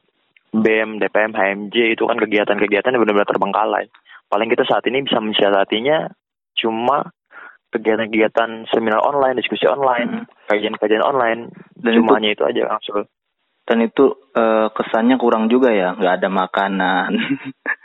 BEM, 0.48 0.96
DPM, 0.96 1.36
HMJ 1.36 1.92
itu 1.92 2.08
kan 2.08 2.16
kegiatan-kegiatan 2.16 2.88
yang 2.96 3.04
benar-benar 3.04 3.28
terbengkalai. 3.28 3.84
Paling 4.32 4.48
kita 4.48 4.64
saat 4.64 4.80
ini 4.88 5.04
bisa 5.04 5.20
mensiasatinya 5.20 6.08
cuma 6.56 7.12
kegiatan-kegiatan 7.68 8.64
seminar 8.72 9.04
online, 9.04 9.36
diskusi 9.36 9.68
online, 9.68 10.24
kajian-kajian 10.48 11.04
online, 11.04 11.52
Dan 11.76 12.00
cuma 12.00 12.16
hanya 12.16 12.32
itu 12.32 12.42
aja 12.48 12.64
langsung. 12.64 13.04
Dan 13.68 13.84
itu 13.84 14.16
eh, 14.32 14.72
kesannya 14.72 15.20
kurang 15.20 15.52
juga 15.52 15.68
ya, 15.68 15.92
nggak 15.92 16.24
ada 16.24 16.28
makanan. 16.32 17.10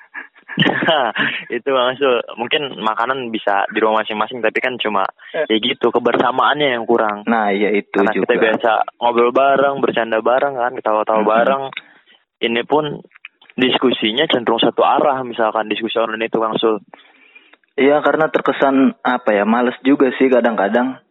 itu 1.50 1.70
langsung 1.74 2.22
mungkin 2.38 2.78
makanan 2.78 3.34
bisa 3.34 3.66
di 3.74 3.82
rumah 3.82 4.06
masing-masing 4.06 4.38
tapi 4.40 4.62
kan 4.62 4.78
cuma 4.78 5.02
ya 5.34 5.56
gitu 5.58 5.90
kebersamaannya 5.90 6.78
yang 6.78 6.86
kurang. 6.86 7.26
nah, 7.26 7.50
iya 7.50 7.74
itu 7.74 7.90
Karena 7.90 8.14
juga. 8.14 8.30
kita 8.30 8.34
biasa 8.38 8.72
ngobrol 9.02 9.34
bareng, 9.34 9.82
bercanda 9.82 10.22
bareng 10.22 10.54
kan, 10.54 10.72
ketawa-tawa 10.78 11.22
Mhm. 11.26 11.30
bareng. 11.30 11.64
Ini 12.44 12.62
pun 12.68 13.02
diskusinya 13.56 14.26
cenderung 14.30 14.62
satu 14.62 14.82
arah, 14.84 15.22
misalkan 15.24 15.70
diskusi 15.70 15.98
online 15.98 16.28
itu 16.30 16.38
langsung. 16.38 16.84
Iya, 17.74 18.06
karena 18.06 18.30
terkesan 18.30 18.94
apa 19.02 19.34
ya, 19.34 19.50
males 19.50 19.74
juga 19.82 20.14
sih 20.22 20.30
kadang-kadang. 20.30 21.02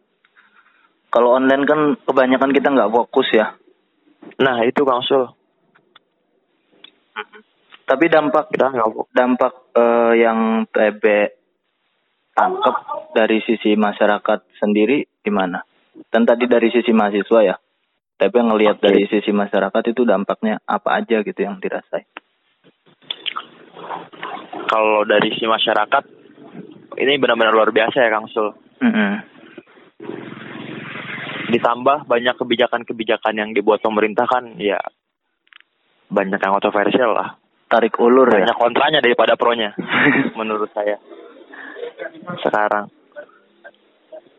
Kalau 1.11 1.35
online 1.35 1.67
kan 1.67 1.79
kebanyakan 2.07 2.55
kita 2.55 2.71
nggak 2.71 2.91
fokus 2.91 3.27
ya. 3.35 3.53
Nah 4.39 4.63
itu 4.63 4.81
Kang 4.87 5.03
Sul, 5.03 5.27
Tapi 7.83 8.05
dampak 8.07 8.47
dampak 9.11 9.53
eh, 9.75 10.13
yang 10.23 10.63
TB 10.71 11.03
tangkap 12.33 12.75
dari 13.11 13.43
sisi 13.43 13.75
masyarakat 13.75 14.39
sendiri 14.57 15.03
gimana? 15.19 15.61
Dan 16.09 16.25
tadi 16.25 16.49
dari 16.49 16.71
sisi 16.73 16.89
mahasiswa 16.95 17.39
ya. 17.43 17.55
TB 18.17 18.35
ngelihat 18.39 18.77
Oke. 18.79 18.85
dari 18.87 19.03
sisi 19.09 19.35
masyarakat 19.35 19.83
itu 19.91 20.07
dampaknya 20.07 20.61
apa 20.63 21.01
aja 21.01 21.19
gitu 21.25 21.39
yang 21.43 21.59
dirasain. 21.59 22.07
Kalau 24.69 25.03
dari 25.05 25.33
si 25.35 25.43
masyarakat, 25.45 26.03
ini 26.97 27.13
benar-benar 27.19 27.53
luar 27.53 27.69
biasa 27.73 27.97
ya 27.99 28.09
Kang 28.09 28.29
Sul. 28.31 28.49
Mm-mm. 28.79 29.11
Ditambah 31.51 32.09
banyak 32.09 32.35
kebijakan-kebijakan 32.39 33.33
yang 33.37 33.49
dibuat 33.53 33.83
pemerintah 33.83 34.25
kan, 34.25 34.57
ya 34.57 34.81
banyak 36.09 36.39
yang 36.41 36.53
kontroversial 36.57 37.13
lah. 37.13 37.42
Tarik 37.73 37.97
ulur 37.97 38.29
ya. 38.29 38.45
Banyak 38.45 38.59
kontranya 38.61 38.99
daripada 39.01 39.33
pronya, 39.33 39.73
menurut 40.39 40.69
saya. 40.77 41.01
Sekarang. 42.45 42.93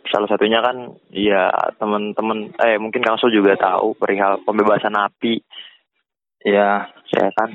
Salah 0.07 0.31
satunya 0.31 0.63
kan, 0.63 0.95
ya 1.11 1.51
teman-teman, 1.75 2.55
eh 2.63 2.79
mungkin 2.79 3.03
Kang 3.03 3.19
Sul 3.19 3.35
juga 3.35 3.59
tahu 3.59 3.99
perihal 3.99 4.39
pembebasan 4.47 4.95
napi. 4.95 5.43
ya, 6.47 6.87
saya 7.11 7.33
kan 7.35 7.51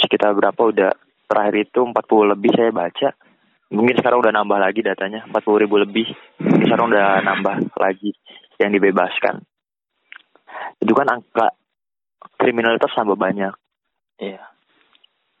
sekitar 0.00 0.32
berapa 0.32 0.56
udah 0.56 0.92
terakhir 1.26 1.68
itu 1.68 1.80
40 1.82 2.32
lebih 2.32 2.50
saya 2.54 2.70
baca 2.70 3.08
mungkin 3.66 3.98
sekarang 3.98 4.22
udah 4.22 4.32
nambah 4.32 4.58
lagi 4.62 4.80
datanya 4.82 5.26
40 5.26 5.62
ribu 5.66 5.76
lebih 5.82 6.06
mungkin 6.38 6.70
sekarang 6.70 6.86
udah 6.94 7.18
nambah 7.26 7.54
lagi 7.82 8.14
yang 8.62 8.70
dibebaskan 8.70 9.42
itu 10.78 10.92
kan 10.94 11.08
angka 11.10 11.50
kriminalitas 12.38 12.94
tambah 12.94 13.18
banyak 13.18 13.50
iya. 14.22 14.55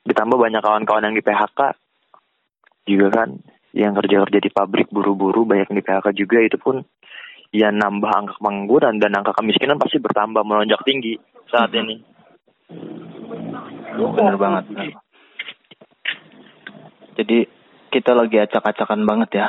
Ditambah 0.06 0.38
banyak 0.38 0.62
kawan-kawan 0.62 1.06
yang 1.10 1.16
di 1.18 1.24
PHK 1.24 1.60
juga 2.86 3.08
kan 3.10 3.28
yang 3.76 3.92
kerja-kerja 3.92 4.38
di 4.40 4.50
pabrik 4.54 4.88
buru-buru 4.88 5.44
banyak 5.44 5.68
yang 5.68 5.78
di 5.82 5.86
PHK 5.86 6.06
juga 6.14 6.38
itu 6.40 6.56
pun 6.56 6.80
ya 7.50 7.74
nambah 7.74 8.10
angka 8.10 8.34
pengangguran 8.38 9.02
dan 9.02 9.12
angka 9.18 9.34
kemiskinan 9.36 9.76
pasti 9.76 9.98
bertambah 9.98 10.46
melonjak 10.46 10.80
tinggi 10.86 11.18
saat 11.50 11.74
ini 11.74 12.16
Bener 13.96 14.36
banget. 14.36 14.64
bener. 14.68 14.92
Jadi 17.16 17.38
kita 17.88 18.12
lagi 18.12 18.36
acak-acakan 18.36 19.08
banget 19.08 19.30
ya. 19.40 19.46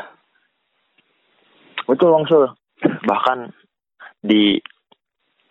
Betul 1.84 2.16
Bang 2.16 2.26
Sul. 2.32 2.48
Bahkan 2.80 3.52
di 4.24 4.56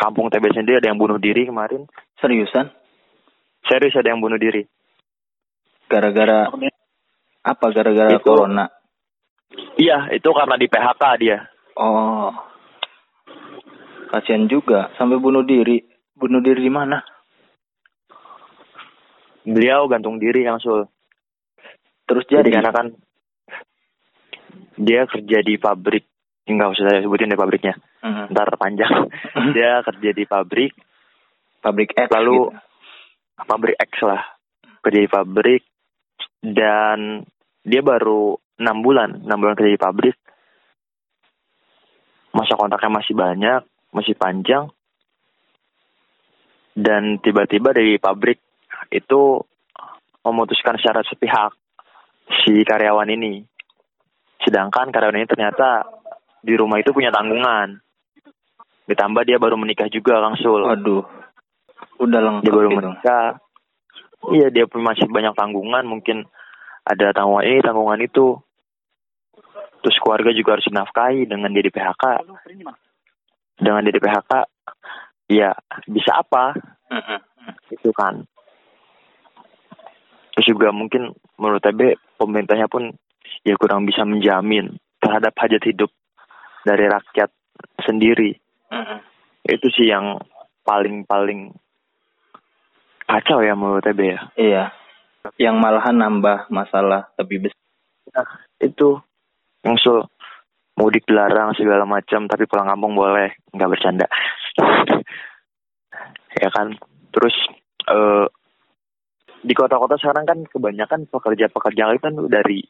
kampung 0.01 0.33
TB 0.33 0.53
sendiri 0.53 0.81
ada 0.81 0.89
yang 0.89 1.01
bunuh 1.01 1.21
diri 1.21 1.45
kemarin. 1.45 1.85
Seriusan? 2.21 2.73
Serius 3.69 3.99
ada 4.01 4.09
yang 4.15 4.25
bunuh 4.25 4.41
diri. 4.41 4.65
Gara-gara 5.87 6.51
apa? 7.43 7.67
Gara-gara 7.71 8.11
Itu- 8.17 8.25
corona. 8.27 8.67
Iya, 9.79 10.11
itu 10.13 10.27
karena 10.35 10.59
di 10.59 10.67
PHK 10.67 11.03
dia. 11.23 11.39
Oh. 11.79 12.35
Kasihan 14.11 14.49
juga 14.49 14.91
sampai 14.97 15.21
bunuh 15.21 15.47
diri. 15.47 15.81
Bunuh 16.17 16.41
diri 16.41 16.65
di 16.65 16.73
mana? 16.73 16.99
Beliau 19.47 19.87
gantung 19.87 20.19
diri 20.19 20.43
Kang 20.43 20.59
Sul. 20.59 20.83
Terus 22.07 22.27
Jadi 22.27 22.51
karena 22.51 22.71
kan 22.75 22.87
dia 24.77 25.07
kerja 25.07 25.39
di 25.43 25.55
pabrik. 25.57 26.07
Enggak 26.47 26.79
usah 26.79 26.85
saya 26.91 27.03
sebutin 27.03 27.31
deh 27.31 27.39
pabriknya. 27.39 27.75
Mhm. 28.03 28.31
Ntar 28.35 28.51
panjang. 28.59 29.11
dia 29.57 29.83
kerja 29.83 30.11
di 30.15 30.25
pabrik, 30.27 30.73
pabrik 31.59 31.91
X 31.95 32.07
Lalu- 32.11 32.51
gitu. 32.51 33.47
pabrik 33.47 33.77
X 33.79 33.93
lah. 34.03 34.23
Kerja 34.83 35.01
di 35.03 35.11
pabrik 35.11 35.63
dan 36.47 37.27
dia 37.67 37.83
baru 37.83 38.39
enam 38.63 38.79
bulan, 38.79 39.27
enam 39.27 39.39
bulan 39.43 39.59
kerja 39.59 39.75
di 39.75 39.81
pabrik. 39.81 40.17
Masa 42.31 42.55
kontraknya 42.55 42.93
masih 42.93 43.15
banyak, 43.17 43.61
masih 43.91 44.15
panjang. 44.15 44.71
Dan 46.77 47.19
tiba-tiba 47.25 47.73
dari 47.73 47.97
pabrik 47.97 48.39
itu 48.93 49.41
memutuskan 50.23 50.77
secara 50.77 51.01
sepihak 51.03 51.57
si 52.45 52.63
karyawan 52.63 53.09
ini. 53.09 53.41
Sedangkan 54.45 54.93
karyawan 54.93 55.17
ini 55.17 55.27
ternyata 55.27 55.89
di 56.45 56.53
rumah 56.55 56.79
itu 56.79 56.93
punya 56.93 57.09
tanggungan. 57.09 57.81
Ditambah 58.87 59.23
dia 59.27 59.41
baru 59.41 59.59
menikah 59.59 59.91
juga 59.91 60.21
Kang 60.23 60.39
Sul 60.39 60.63
Waduh. 60.63 61.03
Udah 61.99 62.21
lengkap 62.21 62.45
dia 62.45 62.53
baru 62.55 62.71
menikah 62.71 63.41
iya 64.35 64.49
dia 64.51 64.67
pun 64.67 64.83
masih 64.83 65.07
banyak 65.07 65.35
tanggungan 65.37 65.85
mungkin 65.87 66.27
ada 66.87 67.11
tanggungan 67.11 67.45
ini 67.45 67.61
tanggungan 67.67 68.01
itu. 68.07 68.39
Terus 69.83 69.97
keluarga 70.03 70.31
juga 70.35 70.59
harus 70.59 70.67
dinafkahi 70.67 71.27
dengan 71.27 71.51
dia 71.51 71.63
di 71.63 71.71
PHK 71.71 72.05
dengan 73.57 73.81
dia 73.83 73.95
di 73.95 74.03
PHK 74.03 74.33
ya 75.33 75.51
bisa 75.89 76.23
apa? 76.23 76.55
Gitu 77.71 77.91
kan. 77.95 78.23
Terus 80.37 80.47
juga 80.53 80.69
mungkin 80.71 81.17
menurut 81.41 81.65
TB 81.65 81.97
pemerintahnya 82.21 82.69
pun 82.69 82.93
ya 83.43 83.57
kurang 83.57 83.89
bisa 83.89 84.05
menjamin 84.05 84.77
terhadap 85.01 85.33
hajat 85.39 85.63
hidup 85.65 85.91
dari 86.67 86.85
rakyat 86.91 87.31
sendiri. 87.87 88.37
Itu 89.47 89.71
sih 89.73 89.89
yang 89.89 90.19
paling 90.67 91.07
paling 91.07 91.55
kacau 93.07 93.41
ya 93.41 93.55
menurut 93.55 93.87
TB 93.87 94.01
ya. 94.03 94.21
Iya. 94.37 94.65
Yang 95.37 95.57
malahan 95.59 95.97
nambah 95.99 96.47
masalah 96.49 97.11
lebih 97.19 97.49
besar. 97.49 97.63
Nah, 98.15 98.27
itu 98.63 99.01
ngsul 99.67 100.07
mudik 100.77 101.09
dilarang 101.09 101.57
segala 101.57 101.89
macam 101.89 102.29
tapi 102.31 102.45
pulang 102.47 102.69
kampung 102.71 102.95
boleh. 102.95 103.35
Nggak 103.53 103.71
bercanda. 103.71 104.07
Ya 106.37 106.53
kan? 106.53 106.77
Terus 107.17 107.33
eh 107.89 108.29
di 109.41 109.55
kota-kota 109.57 109.97
sekarang 109.97 110.29
kan 110.29 110.45
kebanyakan 110.45 111.09
pekerja-pekerja 111.09 111.97
itu 111.97 112.03
kan 112.05 112.15
dari 112.29 112.61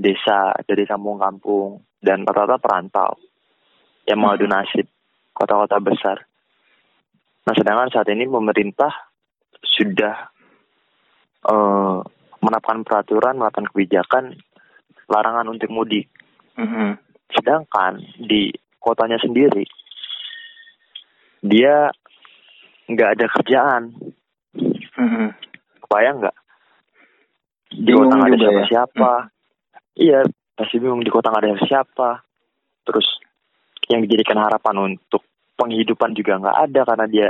desa 0.00 0.56
dari 0.64 0.88
kampung-kampung 0.88 1.84
dan 2.00 2.24
rata-rata 2.24 2.56
perantau. 2.56 3.20
Yang 4.08 4.16
mengadu 4.16 4.46
nasib 4.48 4.86
kota-kota 5.36 5.76
besar. 5.76 6.24
Nah 7.44 7.52
sedangkan 7.52 7.92
saat 7.92 8.08
ini 8.08 8.24
pemerintah 8.24 9.12
sudah 9.60 10.31
menetapkan 12.42 12.86
peraturan 12.86 13.38
menetapkan 13.38 13.66
kebijakan 13.70 14.24
larangan 15.10 15.50
untuk 15.50 15.68
mudik 15.70 16.06
Mm-mm. 16.56 17.00
Sedangkan 17.32 18.04
di 18.20 18.52
kotanya 18.76 19.16
sendiri, 19.16 19.64
dia 21.40 21.88
nggak 22.92 23.10
ada 23.18 23.26
kerjaan. 23.32 23.82
Mm-mm. 25.00 25.32
Kebayang 25.80 26.16
nggak? 26.20 26.36
Di 27.72 27.88
Bingung 27.88 28.12
kota 28.12 28.16
nggak 28.20 28.28
ada 28.28 28.36
ya. 28.36 28.42
siapa-siapa. 28.44 29.12
Iya, 29.92 30.18
pasti 30.56 30.76
bingung 30.76 31.00
di 31.00 31.12
kota 31.12 31.32
nggak 31.32 31.44
ada 31.44 31.64
siapa. 31.64 32.10
Terus 32.84 33.06
yang 33.88 34.04
dijadikan 34.04 34.40
harapan 34.40 34.92
untuk 34.92 35.24
penghidupan 35.56 36.12
juga 36.12 36.36
nggak 36.36 36.58
ada 36.68 36.80
karena 36.84 37.06
dia 37.08 37.28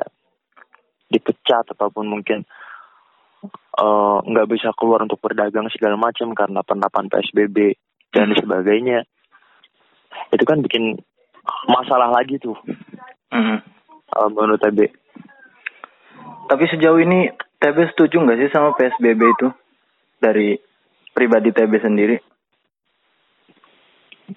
dipecat 1.13 1.77
ataupun 1.77 2.09
mungkin 2.11 2.43
eh, 3.79 4.19
nggak 4.29 4.49
bisa 4.51 4.69
keluar 4.77 5.05
untuk 5.05 5.21
berdagang 5.21 5.69
segala 5.73 5.97
macam 5.97 6.33
karena 6.37 6.61
penerapan 6.61 7.09
PSBB 7.09 7.77
dan 8.13 8.33
sebagainya. 8.37 9.05
Itu 10.33 10.45
kan 10.45 10.61
bikin 10.61 11.01
masalah 11.67 12.13
lagi 12.13 12.39
tuh 12.39 12.55
Mm-mm. 13.33 13.59
eh, 14.13 14.29
menurut 14.33 14.61
TB. 14.61 14.79
Tapi 16.49 16.65
sejauh 16.69 17.01
ini 17.01 17.33
TB 17.59 17.95
setuju 17.95 18.21
nggak 18.21 18.39
sih 18.39 18.51
sama 18.53 18.77
PSBB 18.77 19.21
itu 19.23 19.49
dari 20.21 20.59
pribadi 21.13 21.51
TB 21.55 21.73
sendiri? 21.81 22.17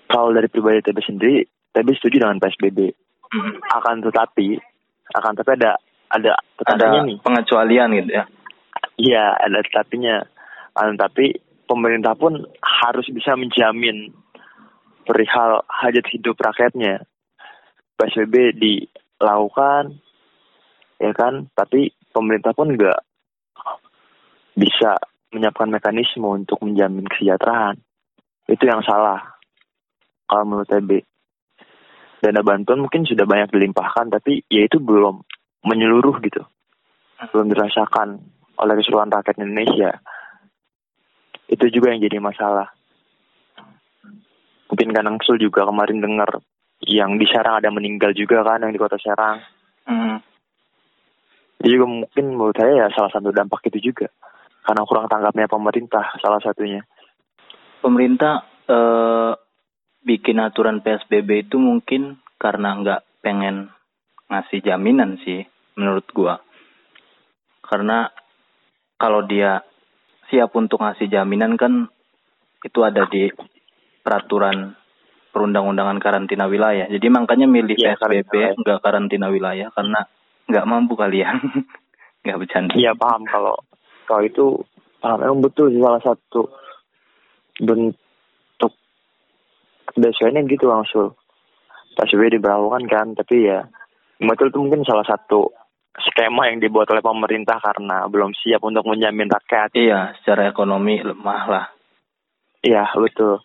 Kalau 0.06 0.32
dari 0.32 0.48
pribadi 0.52 0.80
TB 0.84 0.98
sendiri, 1.04 1.44
TB 1.72 1.88
setuju 2.00 2.24
dengan 2.24 2.40
PSBB. 2.40 2.80
Mm. 3.36 3.54
Akan 3.74 4.00
tetapi, 4.04 4.60
akan 5.12 5.32
tapi 5.36 5.50
ada 5.60 5.76
ada 6.12 6.32
Ada 6.64 7.04
nih. 7.04 7.20
pengecualian 7.20 7.90
gitu 8.00 8.12
ya? 8.16 8.24
Iya, 8.96 9.36
ada 9.36 9.60
tetapinya. 9.64 10.24
Akan 10.76 10.96
tapi 10.96 11.36
pemerintah 11.68 12.16
pun 12.16 12.48
harus 12.60 13.08
bisa 13.12 13.36
menjamin 13.36 14.16
perihal 15.04 15.64
hajat 15.68 16.06
hidup 16.12 16.40
rakyatnya. 16.40 17.04
PSBB 17.96 18.60
dilakukan, 18.60 20.00
ya 21.00 21.12
kan? 21.16 21.48
Tapi 21.56 21.92
pemerintah 22.12 22.52
pun 22.52 22.76
nggak 22.76 23.00
bisa 24.56 25.00
menyiapkan 25.36 25.68
mekanisme 25.68 26.24
untuk 26.24 26.64
menjamin 26.64 27.08
kesejahteraan. 27.08 27.80
Itu 28.48 28.64
yang 28.64 28.84
salah. 28.88 29.36
Kalau 30.26 30.44
menurut 30.48 30.68
TB. 30.72 31.04
Dana 32.24 32.42
bantuan 32.42 32.82
mungkin 32.82 33.06
sudah 33.06 33.28
banyak 33.28 33.52
dilimpahkan, 33.54 34.10
tapi 34.10 34.42
ya 34.50 34.66
itu 34.66 34.80
belum 34.82 35.22
menyeluruh 35.68 36.18
gitu. 36.24 36.42
Belum 37.36 37.52
dirasakan 37.52 38.24
oleh 38.60 38.74
keseluruhan 38.80 39.12
rakyat 39.12 39.36
Indonesia. 39.42 39.92
Itu 41.46 41.70
juga 41.70 41.94
yang 41.94 42.02
jadi 42.02 42.18
masalah. 42.18 42.74
Mungkin 44.72 44.90
kan 44.92 45.06
Angsul 45.06 45.38
juga 45.38 45.64
kemarin 45.70 46.02
dengar 46.02 46.42
yang 46.84 47.16
di 47.16 47.26
Serang 47.30 47.62
ada 47.62 47.70
meninggal 47.72 48.12
juga 48.12 48.42
kan, 48.44 48.66
yang 48.66 48.74
di 48.74 48.82
kota 48.82 48.98
Serang. 48.98 49.40
Mm. 49.86 50.18
Itu 51.62 51.68
juga 51.80 51.86
mungkin 51.86 52.26
menurut 52.36 52.58
saya 52.58 52.86
ya 52.86 52.88
salah 52.92 53.12
satu 53.14 53.30
dampak 53.32 53.64
itu 53.72 53.94
juga. 53.94 54.10
Karena 54.66 54.82
kurang 54.84 55.06
tanggapnya 55.06 55.46
pemerintah 55.46 56.18
salah 56.18 56.42
satunya. 56.42 56.82
Pemerintah 57.80 58.42
eh, 58.66 59.34
bikin 60.02 60.42
aturan 60.42 60.82
PSBB 60.82 61.50
itu 61.50 61.62
mungkin 61.62 62.18
karena 62.42 62.78
nggak 62.82 63.02
pengen 63.22 63.70
ngasih 64.30 64.62
jaminan 64.66 65.22
sih 65.22 65.46
menurut 65.78 66.06
gua. 66.14 66.42
Karena 67.62 68.10
kalau 68.96 69.24
dia 69.28 69.62
siap 70.32 70.52
untuk 70.58 70.82
ngasih 70.82 71.08
jaminan 71.12 71.56
kan 71.60 71.88
itu 72.66 72.80
ada 72.82 73.06
di 73.06 73.30
peraturan 74.02 74.74
perundang-undangan 75.30 76.00
karantina 76.00 76.48
wilayah. 76.48 76.88
Jadi 76.88 77.08
makanya 77.12 77.46
milih 77.46 77.76
Iya, 77.76 78.00
PSBB 78.00 78.00
karantina 78.00 78.32
wilayah. 78.32 78.56
nggak 78.56 78.80
karantina 78.82 79.28
wilayah 79.28 79.68
karena 79.76 80.00
nggak 80.48 80.66
mampu 80.66 80.94
kalian. 80.96 81.38
nggak 82.26 82.38
bercanda. 82.42 82.74
Iya 82.74 82.98
paham 82.98 83.22
kalau 83.28 83.56
kalau 84.10 84.24
itu 84.26 84.46
paham 85.04 85.20
emang 85.22 85.42
betul 85.46 85.70
sih 85.70 85.82
salah 85.84 86.02
satu 86.02 86.50
bentuk 87.62 88.74
biasanya 89.94 90.42
gitu 90.50 90.66
langsung 90.66 91.14
PSBB 91.96 92.42
diberlakukan 92.42 92.84
kan 92.90 93.08
tapi 93.14 93.46
ya 93.46 93.64
betul 94.20 94.50
itu 94.50 94.60
mungkin 94.60 94.82
salah 94.84 95.06
satu 95.06 95.54
skema 96.04 96.52
yang 96.52 96.60
dibuat 96.60 96.92
oleh 96.92 97.00
pemerintah 97.00 97.60
karena 97.64 98.04
belum 98.12 98.36
siap 98.36 98.60
untuk 98.64 98.84
menjamin 98.84 99.32
rakyat 99.32 99.72
Iya, 99.76 100.00
secara 100.20 100.52
ekonomi 100.52 101.00
lemah 101.00 101.44
lah. 101.48 101.66
iya 102.66 102.84
betul 102.98 103.40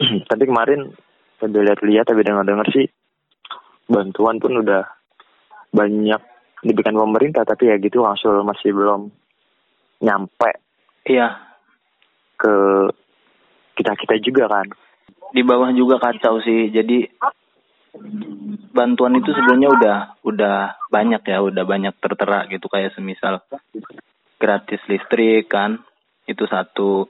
tapi 0.30 0.42
kemarin 0.44 0.90
saya 1.40 1.50
lihat-lihat 1.64 2.04
tapi 2.08 2.20
dengar-dengar 2.26 2.66
sih 2.72 2.86
bantuan 3.86 4.40
pun 4.40 4.60
udah 4.60 4.84
banyak 5.70 6.20
diberikan 6.64 6.96
pemerintah 6.96 7.44
tapi 7.44 7.68
ya 7.68 7.76
gitu 7.76 8.00
langsung 8.00 8.40
masih 8.44 8.72
belum 8.72 9.12
nyampe 10.00 10.50
Iya, 11.04 11.36
ke 12.40 12.54
kita 13.76 13.92
kita 13.92 14.14
juga 14.24 14.48
kan 14.48 14.64
di 15.36 15.44
bawah 15.44 15.68
juga 15.76 16.00
kacau 16.00 16.40
sih. 16.40 16.72
Jadi 16.72 17.04
bantuan 18.74 19.14
itu 19.14 19.30
sebenarnya 19.30 19.68
udah 19.70 19.98
udah 20.26 20.56
banyak 20.90 21.22
ya, 21.22 21.38
udah 21.40 21.64
banyak 21.64 21.94
tertera 22.02 22.46
gitu 22.50 22.66
kayak 22.66 22.94
semisal 22.98 23.42
gratis 24.38 24.82
listrik 24.90 25.46
kan, 25.46 25.78
itu 26.26 26.44
satu. 26.50 27.06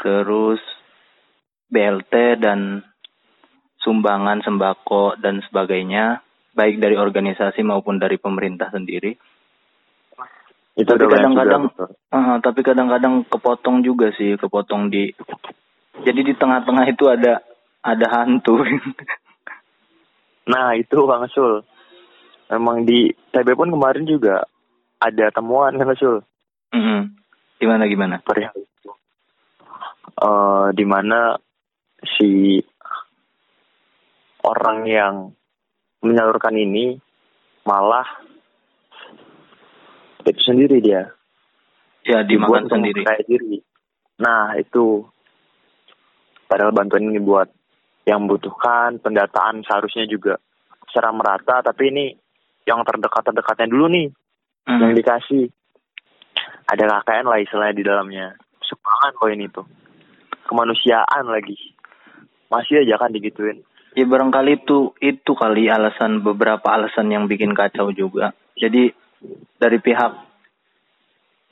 Terus 0.00 0.62
BLT 1.70 2.38
dan 2.38 2.82
sumbangan 3.82 4.40
sembako 4.40 5.18
dan 5.18 5.42
sebagainya, 5.50 6.22
baik 6.54 6.78
dari 6.78 6.94
organisasi 6.94 7.66
maupun 7.66 7.98
dari 7.98 8.16
pemerintah 8.16 8.70
sendiri. 8.70 9.12
itu 10.74 10.90
Tapi 10.90 11.06
kadang-kadang. 11.06 11.70
Ah, 12.10 12.42
tapi 12.42 12.66
kadang-kadang 12.66 13.22
kepotong 13.30 13.86
juga 13.86 14.10
sih, 14.14 14.34
kepotong 14.34 14.90
di. 14.90 15.06
Jadi 16.02 16.20
di 16.26 16.34
tengah-tengah 16.34 16.86
itu 16.90 17.06
ada 17.06 17.38
ada 17.78 18.06
hantu. 18.10 18.58
nah 20.44 20.72
itu 20.72 20.98
Kang 21.04 21.24
Sul 21.28 21.64
memang 22.48 22.84
di 22.84 23.08
TB 23.30 23.48
pun 23.54 23.68
kemarin 23.68 24.04
juga 24.04 24.44
ada 24.98 25.26
temuan 25.30 25.74
Kang 25.74 25.94
Sul 25.94 26.20
Mm-mm. 26.70 27.14
Gimana 27.56 27.86
gimana? 27.86 28.18
perihal 28.20 28.52
itu 28.54 28.90
Eh, 30.14 30.68
di 30.72 30.84
mana 30.84 31.34
si 32.06 32.62
orang 34.40 34.78
yang 34.84 35.14
menyalurkan 36.00 36.54
ini 36.54 36.94
malah 37.64 38.04
itu 40.22 40.40
sendiri 40.40 40.78
dia 40.78 41.10
Ya 42.04 42.20
dimakan 42.20 42.68
sendiri. 42.68 43.00
diri. 43.24 43.58
Nah 44.20 44.52
itu 44.54 45.08
padahal 46.44 46.70
bantuan 46.70 47.08
ini 47.08 47.16
buat 47.16 47.48
yang 48.04 48.24
membutuhkan 48.24 49.00
pendataan 49.00 49.64
seharusnya 49.64 50.04
juga 50.04 50.36
secara 50.88 51.10
merata 51.10 51.64
tapi 51.64 51.88
ini 51.90 52.06
yang 52.64 52.84
terdekat 52.84 53.24
terdekatnya 53.32 53.68
dulu 53.68 53.88
nih 53.92 54.08
Mm. 54.64 54.80
yang 54.80 54.92
dikasih. 54.96 55.44
Ada 56.64 56.84
KKN 56.88 57.28
lah 57.28 57.38
istilahnya 57.44 57.76
di 57.76 57.84
dalamnya. 57.84 58.26
Sumbangan 58.64 59.12
poin 59.20 59.36
itu 59.36 59.62
kemanusiaan 60.48 61.28
lagi. 61.28 61.56
Masih 62.48 62.80
aja 62.80 62.96
kan 62.96 63.12
digituin. 63.12 63.60
Ya 63.92 64.08
barangkali 64.08 64.64
itu 64.64 64.96
itu 65.04 65.32
kali 65.36 65.68
alasan 65.68 66.24
beberapa 66.24 66.64
alasan 66.72 67.12
yang 67.12 67.28
bikin 67.28 67.52
kacau 67.52 67.92
juga. 67.92 68.32
Jadi 68.56 68.88
dari 69.60 69.78
pihak 69.78 70.12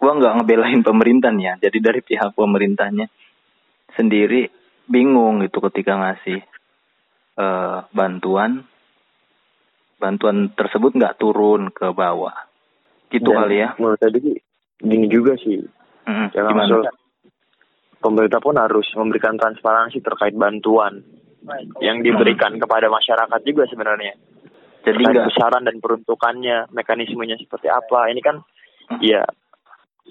gua 0.00 0.12
nggak 0.18 0.42
ngebelain 0.42 0.82
pemerintahnya 0.82 1.62
jadi 1.62 1.78
dari 1.78 2.02
pihak 2.02 2.34
pemerintahnya 2.34 3.06
sendiri 3.94 4.50
bingung 4.86 5.42
gitu 5.42 5.58
ketika 5.70 5.94
ngasih 5.96 6.40
uh, 7.36 7.86
bantuan 7.90 8.66
bantuan 9.96 10.50
tersebut 10.52 10.92
nggak 10.92 11.16
turun 11.16 11.70
ke 11.70 11.86
bawah 11.90 12.34
gitu 13.08 13.30
Dan 13.30 13.38
kali 13.46 13.56
ya 13.60 13.68
Menurut 13.78 14.00
tadi 14.00 14.18
gini 14.82 15.06
juga 15.06 15.38
sih. 15.38 15.62
Mm, 16.02 16.34
Ya 16.34 16.42
gimana 16.42 16.66
langsung 16.66 16.82
pemerintah 18.02 18.40
pun 18.42 18.58
harus 18.58 18.88
memberikan 18.98 19.38
transparansi 19.38 20.02
terkait 20.02 20.34
bantuan 20.34 21.06
yang 21.78 22.02
diberikan 22.02 22.58
kepada 22.58 22.90
masyarakat 22.90 23.40
juga 23.46 23.66
sebenarnya. 23.70 24.18
jadi 24.82 24.98
nggak 24.98 25.30
besaran 25.30 25.62
dan 25.62 25.78
peruntukannya, 25.78 26.66
mekanismenya 26.74 27.38
seperti 27.38 27.70
apa. 27.70 28.10
Ini 28.10 28.18
kan 28.18 28.42
Hmm. 28.82 28.98
ya 28.98 29.22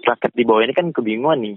rakyat 0.01 0.31
di 0.31 0.47
bawah 0.47 0.63
ini 0.63 0.71
kan 0.71 0.95
kebingungan 0.95 1.43
nih. 1.43 1.55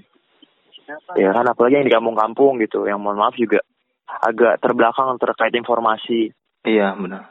Ya 1.17 1.31
kan 1.33 1.47
apalagi 1.47 1.81
yang 1.81 1.87
di 1.89 1.95
kampung-kampung 1.95 2.61
gitu, 2.61 2.85
yang 2.85 3.01
mohon 3.01 3.17
maaf 3.17 3.35
juga 3.35 3.61
agak 4.05 4.61
terbelakang 4.61 5.17
terkait 5.17 5.55
informasi. 5.55 6.29
iya 6.65 6.93
benar 6.95 7.29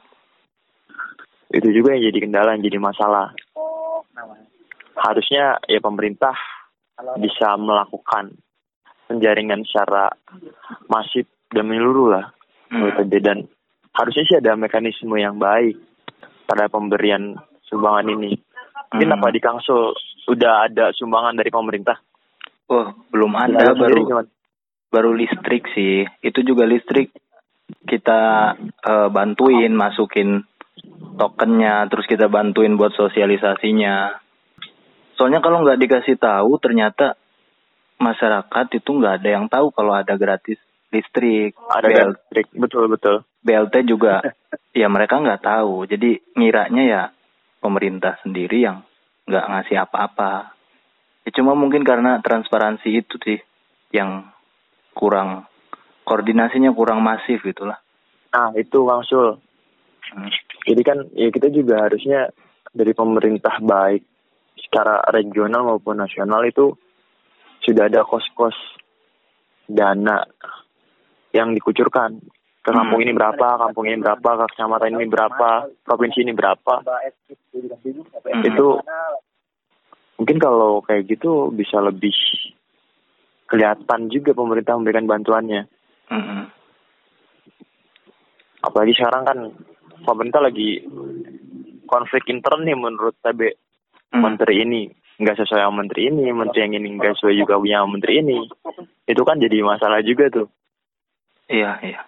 Itu 1.53 1.69
juga 1.69 1.93
yang 1.93 2.09
jadi 2.09 2.19
kendala, 2.25 2.57
yang 2.57 2.65
jadi 2.65 2.79
masalah. 2.81 3.29
Harusnya 4.93 5.57
ya 5.65 5.77
pemerintah 5.77 6.33
bisa 7.17 7.57
melakukan 7.57 8.33
penjaringan 9.05 9.61
secara 9.65 10.09
masif 10.87 11.25
dan 11.49 11.69
menyeluruh 11.69 12.09
lah 12.09 12.25
Hmm. 12.73 12.89
Tebe. 12.97 13.21
dan 13.21 13.45
harusnya 13.93 14.23
sih 14.25 14.37
ada 14.41 14.57
mekanisme 14.57 15.13
yang 15.13 15.37
baik 15.37 15.77
pada 16.49 16.65
pemberian 16.65 17.37
sumbangan 17.69 18.09
ini. 18.09 18.33
Mungkin 18.89 19.09
Hmm. 19.13 19.17
apa 19.21 19.29
di 19.29 19.37
Kangsul 19.37 19.93
udah 20.25 20.65
ada 20.65 20.89
sumbangan 20.97 21.37
dari 21.37 21.53
pemerintah? 21.53 22.01
Oh 22.69 22.87
belum 23.11 23.31
ada 23.35 23.73
dalam 23.73 23.75
sendiri 23.75 24.03
baru 24.07 24.27
baru 24.93 25.11
listrik 25.17 25.65
sih. 25.73 26.05
Itu 26.21 26.45
juga 26.45 26.69
listrik 26.69 27.09
kita 27.89 28.53
eh, 28.61 29.09
bantuin 29.09 29.73
masukin 29.73 30.45
tokennya 31.17 31.89
terus 31.89 32.05
kita 32.05 32.29
bantuin 32.29 32.77
buat 32.77 32.93
sosialisasinya. 32.93 34.21
Soalnya 35.17 35.41
kalau 35.41 35.65
nggak 35.65 35.81
dikasih 35.81 36.21
tahu 36.21 36.61
ternyata 36.61 37.17
masyarakat 37.97 38.65
itu 38.77 38.89
nggak 38.93 39.15
ada 39.21 39.29
yang 39.29 39.45
tahu 39.49 39.73
kalau 39.73 39.97
ada 39.97 40.13
gratis 40.13 40.61
listrik. 40.93 41.57
Ada 41.73 41.89
BL 41.89 42.09
listrik, 42.13 42.47
betul 42.53 42.85
betul. 42.85 43.25
BLT 43.41 43.89
juga 43.89 44.21
ya 44.77 44.85
mereka 44.93 45.17
nggak 45.17 45.41
tahu. 45.41 45.89
Jadi 45.89 46.37
ngiranya 46.37 46.83
ya 46.85 47.03
pemerintah 47.57 48.21
sendiri 48.21 48.61
yang 48.61 48.85
nggak 49.25 49.45
ngasih 49.49 49.77
apa-apa 49.87 50.52
ya 51.23 51.29
cuma 51.35 51.55
mungkin 51.55 51.83
karena 51.87 52.19
transparansi 52.19 52.89
itu 52.91 53.15
sih 53.23 53.39
yang 53.95 54.27
kurang 54.93 55.47
koordinasinya 56.03 56.75
kurang 56.75 56.99
masif 57.01 57.41
gitulah 57.41 57.83
Nah 58.33 58.49
itu 58.57 58.79
Kangsul. 58.81 59.37
Hmm. 60.09 60.29
Jadi 60.65 60.81
kan 60.81 60.97
ya 61.13 61.29
kita 61.29 61.53
juga 61.53 61.85
harusnya 61.85 62.33
dari 62.73 62.91
pemerintah 62.97 63.61
baik 63.61 64.01
secara 64.57 65.05
regional 65.13 65.69
maupun 65.69 66.01
nasional 66.01 66.41
itu 66.41 66.73
sudah 67.61 67.87
ada 67.87 68.01
kos-kos 68.03 68.57
dana 69.69 70.25
yang 71.31 71.53
dikucurkan 71.53 72.19
ke 72.63 72.71
kampung 72.71 73.03
Hmm. 73.03 73.05
ini 73.09 73.13
berapa, 73.13 73.47
kampung 73.59 73.85
ini 73.91 73.97
berapa, 74.01 74.29
ke 74.39 74.45
kecamatan 74.55 74.95
ini 74.97 75.05
berapa, 75.09 75.49
provinsi 75.83 76.17
ini 76.25 76.33
berapa. 76.33 76.73
Hmm. 76.81 78.43
Itu 78.49 78.81
mungkin 80.19 80.37
kalau 80.37 80.81
kayak 80.85 81.09
gitu 81.09 81.49
bisa 81.49 81.81
lebih 81.81 82.13
kelihatan 83.47 84.09
juga 84.09 84.33
pemerintah 84.33 84.77
memberikan 84.77 85.05
bantuannya. 85.09 85.65
Mm-mm. 86.11 86.41
apalagi 88.63 88.93
sekarang 88.95 89.23
kan 89.27 89.39
pemerintah 90.03 90.39
lagi 90.39 90.83
konflik 91.83 92.27
intern 92.31 92.63
nih 92.63 92.77
menurut 92.77 93.15
TB 93.19 93.59
Hmm. 94.13 94.21
menteri 94.21 94.61
ini 94.61 94.85
nggak 95.17 95.41
sesuai 95.41 95.65
sama 95.65 95.81
menteri 95.81 96.05
ini 96.05 96.29
menteri 96.29 96.61
yang 96.61 96.77
ini 96.77 97.01
nggak 97.01 97.17
sesuai 97.17 97.33
juga 97.33 97.57
punya 97.57 97.81
menteri 97.81 98.21
ini 98.21 98.45
itu 99.09 99.21
kan 99.25 99.41
jadi 99.41 99.65
masalah 99.65 100.05
juga 100.05 100.29
tuh 100.29 100.47
Iya, 101.49 101.81
iya. 101.81 101.99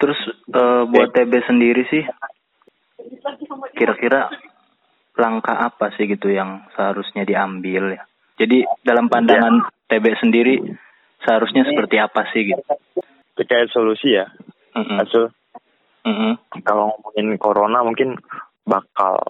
Terus 0.00 0.16
eh, 0.48 0.82
buat 0.90 1.12
TB 1.14 1.32
sendiri 1.46 1.86
sih, 1.92 2.02
kira-kira 3.78 4.26
langkah 5.16 5.56
apa 5.56 5.90
sih 5.96 6.04
gitu 6.06 6.28
yang 6.28 6.64
seharusnya 6.76 7.24
diambil 7.24 7.96
ya? 7.96 8.04
Jadi 8.36 8.68
dalam 8.84 9.08
pandangan 9.08 9.64
TB 9.88 10.04
sendiri 10.20 10.60
seharusnya 11.24 11.64
seperti 11.64 11.96
apa 11.96 12.28
sih 12.30 12.52
gitu? 12.52 12.62
terkait 13.36 13.68
solusi 13.68 14.16
ya 14.16 14.24
Mm-mm. 14.72 14.96
Asul 14.96 15.28
Mm-mm. 16.08 16.40
kalau 16.64 16.88
ngomongin 16.88 17.36
corona 17.36 17.84
mungkin 17.84 18.16
bakal 18.64 19.20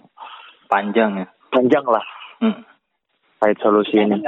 Panjang 0.67 1.23
ya. 1.23 1.27
panjang 1.51 1.83
lah 1.83 2.03
Mm. 2.37 2.63
terkait 3.39 3.57
solusi 3.59 3.97
ini 3.97 4.21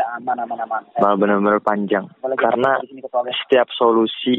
Bakal 1.00 1.16
benar-benar 1.16 1.60
panjang 1.62 2.10
karena 2.36 2.80
setiap 3.44 3.72
solusi 3.72 4.36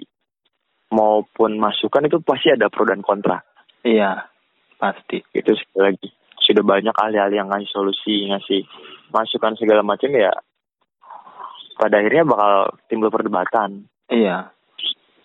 maupun 0.91 1.57
masukan 1.57 2.05
itu 2.05 2.19
pasti 2.21 2.51
ada 2.51 2.67
pro 2.69 2.83
dan 2.85 3.01
kontra 3.01 3.41
Iya, 3.81 4.29
pasti. 4.77 5.25
itu 5.33 5.57
sekali 5.57 5.81
lagi 5.89 6.09
sudah 6.53 6.67
banyak 6.67 6.95
ahli-ahli 6.95 7.39
yang 7.39 7.49
ngasih 7.49 7.71
solusi 7.71 8.27
ngasih 8.31 8.67
masukan 9.15 9.55
segala 9.59 9.83
macam 9.83 10.11
ya 10.15 10.31
pada 11.81 11.97
akhirnya 11.97 12.29
bakal 12.29 12.53
timbul 12.93 13.09
perdebatan. 13.09 13.89
Iya. 14.11 14.53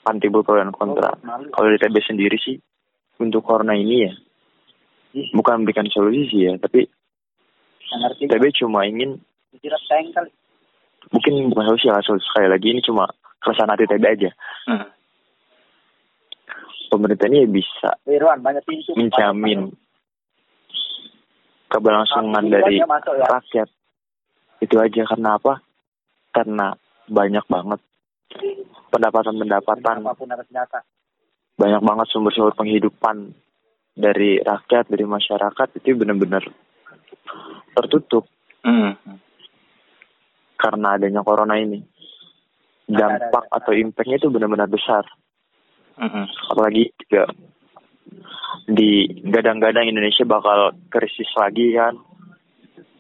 kan 0.06 0.22
timbul 0.22 0.46
pro 0.46 0.62
dan 0.62 0.70
kontra. 0.70 1.18
Kalau 1.26 1.66
dari 1.66 1.82
TB 1.82 1.98
sendiri 2.06 2.38
sih 2.38 2.62
untuk 3.18 3.42
corona 3.42 3.74
ini 3.74 4.06
ya 4.06 4.14
bukan 5.34 5.64
memberikan 5.64 5.90
solusi 5.90 6.30
sih 6.30 6.42
ya 6.46 6.54
tapi 6.62 6.86
TB 8.22 8.44
cuma 8.62 8.86
ingin 8.86 9.18
mungkin 11.10 11.34
bukan 11.50 11.66
solusi 11.74 11.90
ya 11.90 11.98
solusi 12.06 12.28
sekali 12.30 12.54
lagi 12.54 12.68
ini 12.70 12.86
cuma 12.86 13.10
keresahan 13.42 13.74
hati 13.74 13.90
TB 13.90 14.04
aja. 14.06 14.32
Mm. 14.70 14.88
pemerintah 16.86 17.28
ini 17.28 17.50
bisa 17.50 17.98
menjamin 18.94 19.74
keberlangsungan 21.70 22.46
dari 22.50 22.82
rakyat. 23.06 23.70
Itu 24.62 24.76
aja 24.80 25.02
karena 25.06 25.38
apa? 25.38 25.60
Karena 26.32 26.74
banyak 27.06 27.46
banget 27.48 27.80
pendapatan-pendapatan. 28.90 30.04
Banyak 31.56 31.82
banget 31.84 32.08
sumber-sumber 32.12 32.54
penghidupan 32.56 33.32
dari 33.96 34.44
rakyat 34.44 34.92
dari 34.92 35.06
masyarakat 35.08 35.68
itu 35.80 35.96
benar-benar 35.96 36.44
tertutup. 37.76 38.28
Mm. 38.66 38.98
karena 40.58 40.98
adanya 40.98 41.22
corona 41.22 41.62
ini. 41.62 41.78
Dampak 42.90 43.46
atau 43.54 43.78
impactnya 43.78 44.18
itu 44.18 44.34
benar-benar 44.34 44.66
besar. 44.66 45.06
Mm-mm. 45.96 46.28
apalagi 46.52 46.92
juga 47.00 47.24
di 48.66 49.06
gadang-gadang 49.30 49.90
Indonesia 49.90 50.26
bakal 50.26 50.74
krisis 50.90 51.30
lagi 51.38 51.76
kan? 51.76 51.94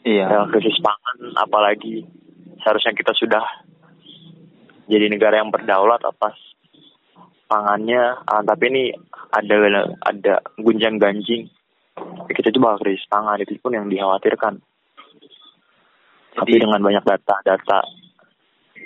Iya. 0.06 0.26
ya, 0.30 0.40
krisis 0.54 0.78
pangan 0.86 1.34
apalagi 1.34 2.06
seharusnya 2.62 2.94
kita 2.94 3.10
sudah 3.18 3.42
jadi 4.86 5.10
negara 5.10 5.42
yang 5.42 5.50
berdaulat 5.50 5.98
atas 6.06 6.38
pangannya. 7.50 8.22
Ah, 8.30 8.46
tapi 8.46 8.70
ini 8.70 8.84
ada 9.34 9.56
ada 10.06 10.34
gunjang 10.62 11.02
ganjing. 11.02 11.50
Kita 12.30 12.54
itu 12.54 12.62
bakal 12.62 12.86
krisis 12.86 13.10
pangan 13.10 13.42
itu 13.42 13.58
pun 13.58 13.74
yang 13.74 13.90
dikhawatirkan. 13.90 14.62
Tapi 16.38 16.50
Jadi- 16.54 16.62
dengan 16.62 16.86
banyak 16.86 17.02
data-data 17.02 17.82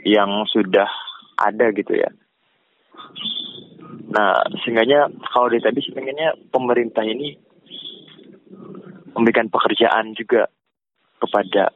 yang 0.08 0.47
sudah 0.47 0.88
ada 1.36 1.71
gitu 1.75 1.91
ya 1.99 2.08
nah 4.10 4.41
sehingga 4.65 5.06
kalau 5.30 5.54
dari 5.54 5.62
tadi 5.62 5.80
sih 5.86 5.93
pengennya 5.93 6.34
pemerintah 6.50 7.06
ini 7.06 7.38
memberikan 9.13 9.50
pekerjaan 9.54 10.17
juga 10.17 10.50
kepada 11.19 11.69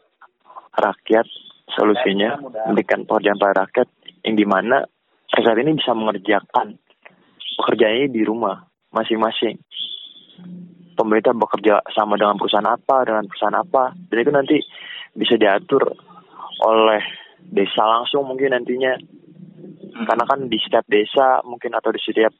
rakyat 0.74 1.28
solusinya 1.74 2.42
memberikan 2.70 3.06
pekerjaan 3.06 3.38
pada 3.38 3.66
rakyat 3.66 3.88
yang 4.26 4.36
di 4.40 4.46
mana 4.48 4.82
rakyat 5.34 5.58
ini 5.62 5.78
bisa 5.78 5.92
mengerjakan 5.94 6.78
pekerjaannya 7.60 8.10
di 8.10 8.22
rumah 8.26 8.66
masing-masing. 8.94 9.58
Pemerintah 10.94 11.34
bekerja 11.34 11.82
sama 11.90 12.22
dengan 12.22 12.38
perusahaan 12.38 12.70
apa 12.70 13.02
dengan 13.06 13.26
perusahaan 13.26 13.58
apa 13.58 13.98
dan 14.14 14.18
itu 14.22 14.32
nanti 14.32 14.58
bisa 15.18 15.38
diatur 15.42 15.90
oleh 16.62 17.02
desa 17.50 17.82
langsung 17.82 18.30
mungkin 18.30 18.54
nantinya 18.54 18.94
karena 19.94 20.24
kan 20.26 20.40
di 20.50 20.58
setiap 20.60 20.86
desa 20.90 21.42
mungkin 21.46 21.72
atau 21.78 21.94
di 21.94 22.02
setiap 22.02 22.34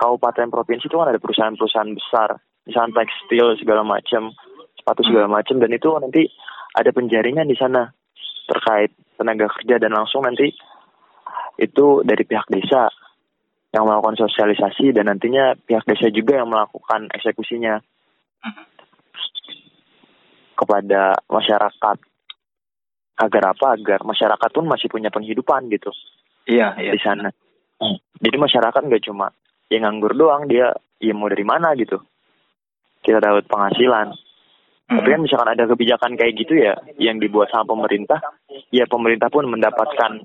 kabupaten 0.00 0.48
provinsi 0.48 0.88
itu 0.88 0.96
kan 0.96 1.12
ada 1.12 1.20
perusahaan-perusahaan 1.20 1.92
besar. 1.92 2.40
Misalnya 2.64 3.04
tekstil 3.04 3.46
segala 3.60 3.84
macam 3.84 4.32
atau 4.80 5.02
segala 5.04 5.28
macam. 5.28 5.60
Dan 5.60 5.70
itu 5.76 5.88
nanti 6.00 6.22
ada 6.72 6.90
penjaringan 6.90 7.44
di 7.44 7.56
sana 7.56 7.84
terkait 8.48 8.96
tenaga 9.20 9.52
kerja 9.52 9.76
dan 9.76 9.92
langsung 9.92 10.24
nanti 10.24 10.48
itu 11.60 12.00
dari 12.02 12.24
pihak 12.24 12.48
desa 12.48 12.88
yang 13.70 13.86
melakukan 13.86 14.18
sosialisasi 14.26 14.96
dan 14.96 15.12
nantinya 15.12 15.54
pihak 15.54 15.84
desa 15.84 16.08
juga 16.10 16.40
yang 16.40 16.48
melakukan 16.48 17.12
eksekusinya 17.12 17.78
kepada 20.56 21.20
masyarakat. 21.28 21.96
Agar 23.20 23.42
apa? 23.52 23.76
Agar 23.76 24.00
masyarakat 24.00 24.48
pun 24.48 24.64
masih 24.64 24.88
punya 24.88 25.12
penghidupan 25.12 25.68
gitu 25.68 25.92
Iya, 26.48 26.76
iya. 26.80 26.92
di 26.96 27.00
sana 27.02 27.28
jadi 28.20 28.36
masyarakat 28.36 28.82
nggak 28.84 29.04
cuma 29.08 29.32
yang 29.72 29.88
nganggur 29.88 30.12
doang 30.12 30.44
dia 30.48 30.76
ya 31.00 31.12
mau 31.16 31.32
dari 31.32 31.44
mana 31.44 31.72
gitu 31.76 32.00
kita 33.00 33.20
dapat 33.20 33.48
penghasilan 33.48 34.12
tapi 34.90 35.06
kan 35.06 35.22
misalkan 35.22 35.54
ada 35.54 35.70
kebijakan 35.70 36.18
kayak 36.18 36.34
gitu 36.34 36.58
ya 36.58 36.74
yang 36.98 37.22
dibuat 37.22 37.46
sama 37.54 37.62
pemerintah, 37.62 38.18
ya 38.74 38.90
pemerintah 38.90 39.30
pun 39.30 39.46
mendapatkan 39.46 40.18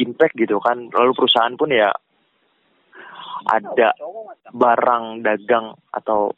impact 0.00 0.40
gitu 0.40 0.56
kan. 0.56 0.88
Lalu 0.88 1.12
perusahaan 1.12 1.52
pun 1.52 1.68
ya 1.68 1.92
ada 3.44 3.92
barang 4.56 5.20
dagang 5.20 5.76
atau 5.92 6.32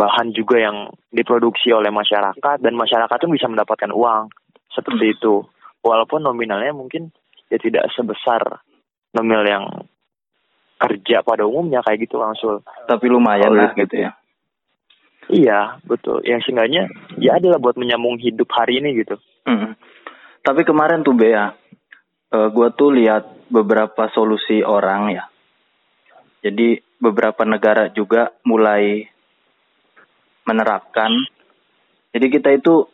bahan 0.00 0.32
juga 0.32 0.64
yang 0.64 0.88
diproduksi 1.12 1.76
oleh 1.76 1.92
masyarakat 1.92 2.56
dan 2.64 2.72
masyarakat 2.72 3.16
pun 3.20 3.36
bisa 3.36 3.52
mendapatkan 3.52 3.92
uang 3.92 4.32
seperti 4.72 5.12
itu. 5.12 5.44
Walaupun 5.84 6.24
nominalnya 6.24 6.72
mungkin 6.72 7.12
ya 7.48 7.58
tidak 7.60 7.88
sebesar 7.96 8.60
nominal 9.12 9.44
yang 9.44 9.64
kerja 10.78 11.26
pada 11.26 11.44
umumnya 11.44 11.82
kayak 11.82 12.06
gitu 12.06 12.16
langsung. 12.22 12.62
Tapi 12.86 13.06
lumayan 13.10 13.50
lah 13.52 13.74
gitu. 13.74 13.98
ya. 13.98 14.14
Iya, 15.28 15.60
betul. 15.84 16.24
Yang 16.24 16.48
seenggaknya 16.48 16.88
ya 17.20 17.36
adalah 17.36 17.60
buat 17.60 17.76
menyambung 17.76 18.16
hidup 18.16 18.48
hari 18.48 18.80
ini 18.80 18.96
gitu. 19.04 19.20
Mm. 19.44 19.76
Tapi 20.40 20.64
kemarin 20.64 21.04
tuh 21.04 21.12
Bea, 21.12 21.52
eh, 22.32 22.48
gua 22.48 22.72
tuh 22.72 22.96
lihat 22.96 23.52
beberapa 23.52 24.08
solusi 24.14 24.64
orang 24.64 25.12
ya. 25.12 25.24
Jadi 26.40 26.80
beberapa 26.96 27.44
negara 27.44 27.92
juga 27.92 28.32
mulai 28.46 29.04
menerapkan. 30.48 31.12
Jadi 32.14 32.26
kita 32.32 32.48
itu 32.56 32.88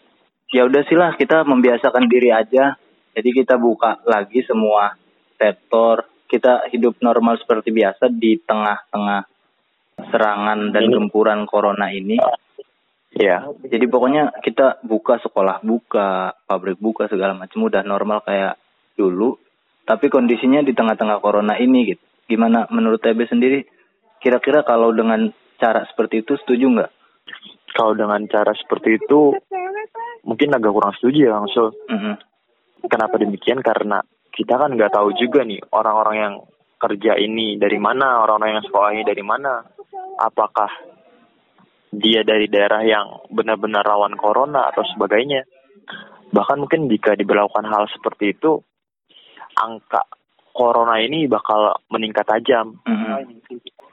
ya 0.51 0.67
udah 0.67 0.83
sih 0.91 0.99
lah 0.99 1.15
kita 1.15 1.47
membiasakan 1.47 2.11
diri 2.11 2.35
aja. 2.35 2.75
Jadi 3.15 3.29
kita 3.31 3.55
buka 3.55 4.03
lagi 4.05 4.43
semua 4.43 4.93
sektor, 5.39 6.03
kita 6.27 6.67
hidup 6.75 6.99
normal 6.99 7.39
seperti 7.39 7.71
biasa 7.71 8.11
di 8.11 8.39
tengah-tengah 8.43 9.23
serangan 10.11 10.75
dan 10.75 10.83
Ini- 10.91 10.95
gempuran 10.99 11.47
corona 11.47 11.91
ini. 11.95 12.19
Iya. 13.15 13.47
Jadi 13.71 13.87
pokoknya 13.87 14.35
kita 14.43 14.83
buka 14.83 15.23
sekolah 15.23 15.63
buka, 15.63 16.35
pabrik 16.51 16.83
buka 16.83 17.07
segala 17.07 17.31
macam 17.39 17.63
udah 17.63 17.87
normal 17.87 18.27
kayak 18.27 18.59
dulu. 18.99 19.39
Tapi 19.87 20.11
kondisinya 20.11 20.67
di 20.67 20.75
tengah-tengah 20.75 21.23
corona 21.23 21.55
ini 21.55 21.95
gitu. 21.95 22.03
Gimana 22.27 22.67
menurut 22.75 22.99
TB 22.99 23.31
sendiri? 23.31 23.63
Kira-kira 24.19 24.67
kalau 24.67 24.91
dengan 24.91 25.31
cara 25.63 25.87
seperti 25.87 26.27
itu 26.27 26.35
setuju 26.43 26.67
nggak? 26.75 26.91
Kalau 27.79 27.95
dengan 27.95 28.19
cara 28.27 28.51
seperti 28.57 28.99
itu 28.99 29.35
mungkin 30.27 30.49
agak 30.57 30.73
kurang 30.75 30.95
setuju 30.99 31.31
ya 31.31 31.33
langsung. 31.39 31.71
Mhm. 31.87 32.34
Kenapa 32.91 33.17
demikian? 33.17 33.65
Karena 33.65 34.01
kita 34.35 34.59
kan 34.59 34.75
nggak 34.75 34.93
tahu 34.93 35.15
juga 35.17 35.47
nih 35.47 35.61
orang-orang 35.73 36.17
yang 36.17 36.35
kerja 36.77 37.17
ini 37.17 37.57
dari 37.57 37.81
mana, 37.81 38.21
orang-orang 38.21 38.61
yang 38.61 38.65
sekolah 38.67 38.91
ini 38.93 39.03
dari 39.07 39.25
mana. 39.25 39.63
Apakah 40.21 40.95
dia 41.95 42.27
dari 42.27 42.51
daerah 42.51 42.83
yang 42.83 43.07
benar-benar 43.31 43.87
rawan 43.87 44.19
corona 44.19 44.67
atau 44.71 44.83
sebagainya. 44.83 45.47
Bahkan 46.35 46.59
mungkin 46.59 46.91
jika 46.91 47.15
diberlakukan 47.15 47.63
hal 47.71 47.87
seperti 47.95 48.35
itu, 48.35 48.59
angka 49.55 50.03
corona 50.51 50.99
ini 50.99 51.31
bakal 51.31 51.79
meningkat 51.91 52.27
tajam. 52.27 52.83
Mhm. 52.83 53.47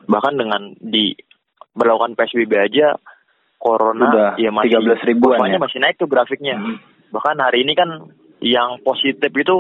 Bahkan 0.10 0.34
dengan 0.38 0.73
di 0.82 1.13
berlakukan 1.77 2.17
PSBB 2.17 2.51
aja, 2.58 2.97
corona 3.62 4.10
Udah 4.10 4.30
ya 4.41 4.49
masih 4.49 4.82
13 4.82 5.06
ribuan 5.06 5.38
ya? 5.45 5.62
masih 5.62 5.77
naik 5.77 6.01
tuh 6.01 6.10
grafiknya. 6.10 6.58
Mhm. 6.58 6.75
Bahkan 7.13 7.38
hari 7.38 7.62
ini 7.62 7.77
kan 7.77 7.89
yang 8.41 8.82
positif 8.82 9.30
itu 9.30 9.58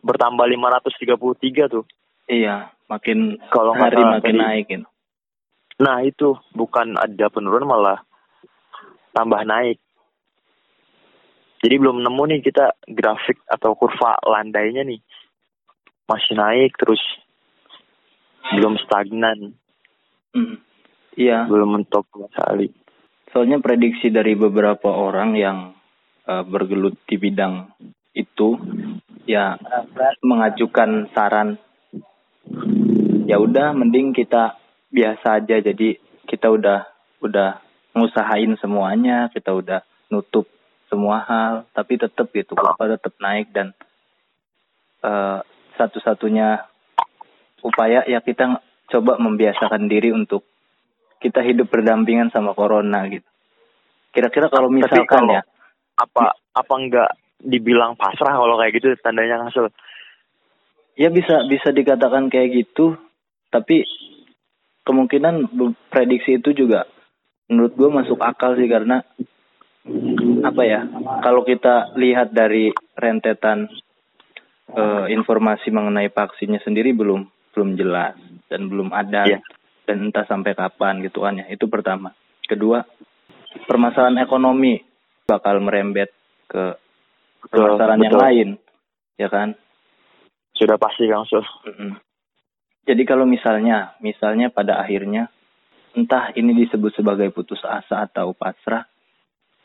bertambah 0.00 0.48
533 0.48 1.68
tuh. 1.68 1.84
Iya, 2.24 2.72
makin 2.88 3.36
Kalau 3.48 3.72
hari 3.72 4.00
makin 4.00 4.34
tadi. 4.34 4.40
naik 4.40 4.64
gitu. 4.68 4.86
Nah 5.78 6.02
itu 6.02 6.34
bukan 6.52 6.96
ada 6.96 7.26
penurunan 7.30 7.68
malah 7.68 7.98
tambah 9.12 9.44
naik. 9.44 9.78
Jadi 11.58 11.74
belum 11.74 12.02
nemu 12.02 12.22
nih 12.24 12.40
kita 12.40 12.70
grafik 12.86 13.38
atau 13.44 13.74
kurva 13.74 14.18
landainya 14.22 14.86
nih. 14.86 15.00
Masih 16.06 16.34
naik 16.34 16.74
terus. 16.78 17.00
Belum 18.48 18.80
stagnan, 18.80 19.52
Mhm. 20.32 20.56
Iya, 21.18 21.44
belum 21.50 21.76
mentok 21.76 22.06
sama 22.14 22.28
sekali. 22.32 22.70
soalnya 23.28 23.60
prediksi 23.60 24.08
dari 24.08 24.32
beberapa 24.32 24.88
orang 24.88 25.36
yang 25.36 25.58
eh, 26.24 26.44
bergelut 26.44 26.96
di 27.04 27.16
bidang 27.16 27.68
itu 28.18 28.58
ya 29.22 29.54
mengajukan 30.20 31.06
saran. 31.14 31.54
Ya 33.30 33.38
udah 33.38 33.70
mending 33.76 34.10
kita 34.10 34.58
biasa 34.90 35.38
aja. 35.38 35.62
Jadi 35.62 35.94
kita 36.26 36.50
udah 36.50 36.90
udah 37.22 37.62
ngusahain 37.94 38.58
semuanya. 38.58 39.30
Kita 39.30 39.54
udah 39.54 39.84
nutup 40.10 40.50
semua 40.90 41.22
hal. 41.22 41.54
Tapi 41.70 41.94
tetap 42.00 42.26
gitu 42.34 42.58
kurva 42.58 42.98
tetap 42.98 43.14
naik. 43.22 43.54
Dan 43.54 43.70
eh, 45.04 45.38
satu-satunya 45.78 46.66
upaya 47.62 48.02
ya 48.08 48.18
kita 48.18 48.58
coba 48.88 49.20
membiasakan 49.20 49.86
diri 49.86 50.10
untuk 50.10 50.42
kita 51.20 51.44
hidup 51.44 51.68
berdampingan 51.68 52.32
sama 52.32 52.56
corona 52.56 53.04
gitu. 53.06 53.26
Kira-kira 54.10 54.48
kalau 54.48 54.72
Tapi 54.72 54.76
misalkan 54.82 55.06
kalau- 55.06 55.36
ya. 55.38 55.42
Apa 55.98 56.30
apa 56.54 56.74
enggak 56.78 57.10
dibilang 57.38 57.94
pasrah 57.94 58.34
kalau 58.34 58.58
kayak 58.58 58.74
gitu 58.78 58.94
tandanya 58.98 59.46
hasil. 59.46 59.70
ya 60.98 61.08
bisa 61.14 61.46
bisa 61.46 61.70
dikatakan 61.70 62.26
kayak 62.26 62.66
gitu 62.66 62.98
tapi 63.54 63.86
kemungkinan 64.82 65.46
prediksi 65.88 66.42
itu 66.42 66.50
juga 66.50 66.90
menurut 67.46 67.72
gue 67.78 67.88
masuk 67.88 68.18
akal 68.18 68.58
sih 68.58 68.66
karena 68.66 69.06
apa 70.42 70.62
ya 70.66 70.84
kalau 71.22 71.46
kita 71.46 71.94
lihat 71.96 72.34
dari 72.34 72.74
rentetan 72.98 73.70
eh, 74.74 75.04
informasi 75.14 75.70
mengenai 75.70 76.10
vaksinnya 76.10 76.60
sendiri 76.66 76.92
belum 76.92 77.24
belum 77.54 77.78
jelas 77.78 78.18
dan 78.50 78.66
belum 78.66 78.90
ada 78.92 79.24
Iya. 79.24 79.40
dan 79.86 80.10
entah 80.10 80.26
sampai 80.28 80.52
kapan 80.52 81.00
gitu 81.06 81.24
kan 81.24 81.40
ya 81.40 81.46
itu 81.48 81.70
pertama 81.70 82.12
kedua 82.44 82.84
permasalahan 83.64 84.20
ekonomi 84.20 84.82
bakal 85.24 85.60
merembet 85.62 86.12
ke 86.48 86.76
permasalahan 87.50 88.04
yang 88.04 88.18
lain 88.18 88.48
ya 89.18 89.28
kan 89.28 89.58
Sudah 90.58 90.74
pasti 90.74 91.06
Kang 91.06 91.22
Sul. 91.22 91.46
Mm-mm. 91.70 91.94
Jadi 92.82 93.06
kalau 93.06 93.28
misalnya, 93.28 93.94
misalnya 94.02 94.50
pada 94.50 94.82
akhirnya 94.82 95.30
entah 95.94 96.34
ini 96.34 96.50
disebut 96.66 96.98
sebagai 96.98 97.30
putus 97.30 97.62
asa 97.62 98.10
atau 98.10 98.34
pasrah, 98.34 98.82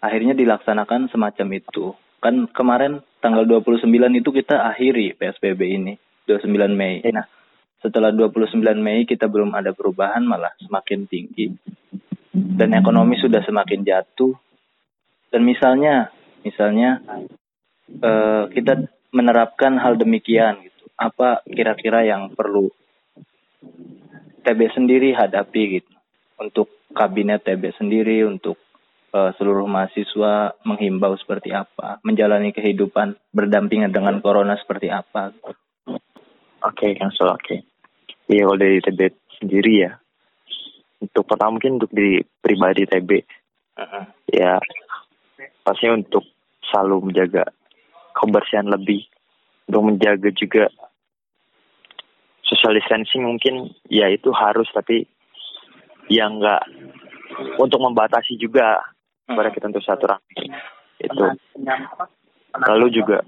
akhirnya 0.04 0.38
dilaksanakan 0.38 1.10
semacam 1.10 1.48
itu. 1.58 1.98
Kan 2.22 2.46
kemarin 2.52 3.02
tanggal 3.26 3.42
29 3.48 3.90
itu 4.20 4.30
kita 4.30 4.70
akhiri 4.70 5.18
PSBB 5.18 5.62
ini, 5.66 5.94
29 6.30 6.78
Mei. 6.78 7.02
Nah, 7.10 7.26
setelah 7.82 8.14
29 8.14 8.60
Mei 8.78 9.08
kita 9.10 9.26
belum 9.32 9.56
ada 9.56 9.74
perubahan 9.74 10.22
malah 10.28 10.52
semakin 10.62 11.10
tinggi. 11.10 11.48
Dan 12.34 12.76
ekonomi 12.76 13.18
sudah 13.18 13.42
semakin 13.42 13.82
jatuh. 13.82 14.36
Dan 15.32 15.48
misalnya, 15.48 16.12
misalnya 16.46 17.02
eh, 17.90 18.44
kita 18.52 18.88
menerapkan 19.14 19.78
hal 19.78 20.00
demikian 20.00 20.64
gitu. 20.64 20.84
Apa 20.98 21.42
kira-kira 21.46 22.06
yang 22.06 22.34
perlu 22.34 22.70
TB 24.44 24.60
sendiri 24.76 25.16
hadapi 25.16 25.62
gitu 25.80 25.94
untuk 26.40 26.68
kabinet 26.92 27.48
TB 27.48 27.74
sendiri 27.80 28.28
untuk 28.28 28.60
eh, 29.16 29.32
seluruh 29.40 29.66
mahasiswa 29.66 30.60
menghimbau 30.68 31.16
seperti 31.18 31.56
apa 31.56 32.04
menjalani 32.04 32.52
kehidupan 32.52 33.16
berdampingan 33.32 33.90
dengan 33.90 34.20
corona 34.20 34.60
seperti 34.60 34.92
apa 34.92 35.32
Oke, 36.64 36.96
Kang 36.96 37.12
Sul, 37.12 37.28
oke. 37.28 37.60
Iya, 38.32 38.48
kalau 38.48 38.56
dari 38.56 38.80
TB 38.80 39.00
sendiri 39.36 39.84
ya. 39.84 39.92
Untuk 41.04 41.28
pertama 41.28 41.60
mungkin 41.60 41.76
untuk 41.76 41.92
diri 41.92 42.24
pribadi 42.40 42.88
TB. 42.88 43.10
Heeh. 43.84 44.04
Ya, 44.32 44.64
pasti 45.68 45.92
untuk 45.92 46.24
selalu 46.72 47.12
menjaga 47.12 47.44
kebersihan 48.14 48.70
lebih. 48.70 49.06
Untuk 49.68 49.82
menjaga 49.90 50.30
juga 50.36 50.68
social 52.44 52.76
distancing 52.78 53.26
mungkin 53.26 53.74
ya 53.88 54.12
itu 54.12 54.30
harus, 54.36 54.68
tapi 54.76 55.08
ya 56.12 56.28
enggak 56.28 56.62
untuk 57.58 57.80
membatasi 57.82 58.38
juga 58.38 58.94
Mari 59.24 59.56
kita 59.56 59.72
untuk 59.72 59.86
satu 59.88 60.04
rame 60.04 60.52
itu. 61.00 61.26
Lalu 62.54 62.88
juga 62.92 63.24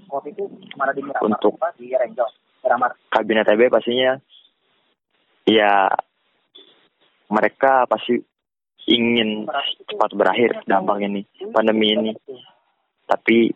untuk 1.24 1.56
kabinet 3.08 3.48
TB 3.48 3.72
pastinya 3.72 4.20
ya 5.48 5.88
mereka 7.32 7.88
pasti 7.88 8.20
ingin 8.86 9.48
cepat 9.88 10.10
berakhir 10.14 10.62
dampak 10.68 11.00
ini 11.00 11.24
pandemi 11.50 11.96
ini. 11.96 12.12
Tapi 13.08 13.50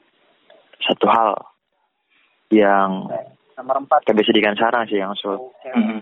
satu 0.84 1.06
hal 1.08 1.32
yang 2.50 3.06
kita 4.02 4.12
bisa 4.16 4.28
sedihkan 4.32 4.56
sekarang 4.56 4.82
sih 4.88 4.98
yang 4.98 5.12
so 5.14 5.52
Mm-mm. 5.68 6.00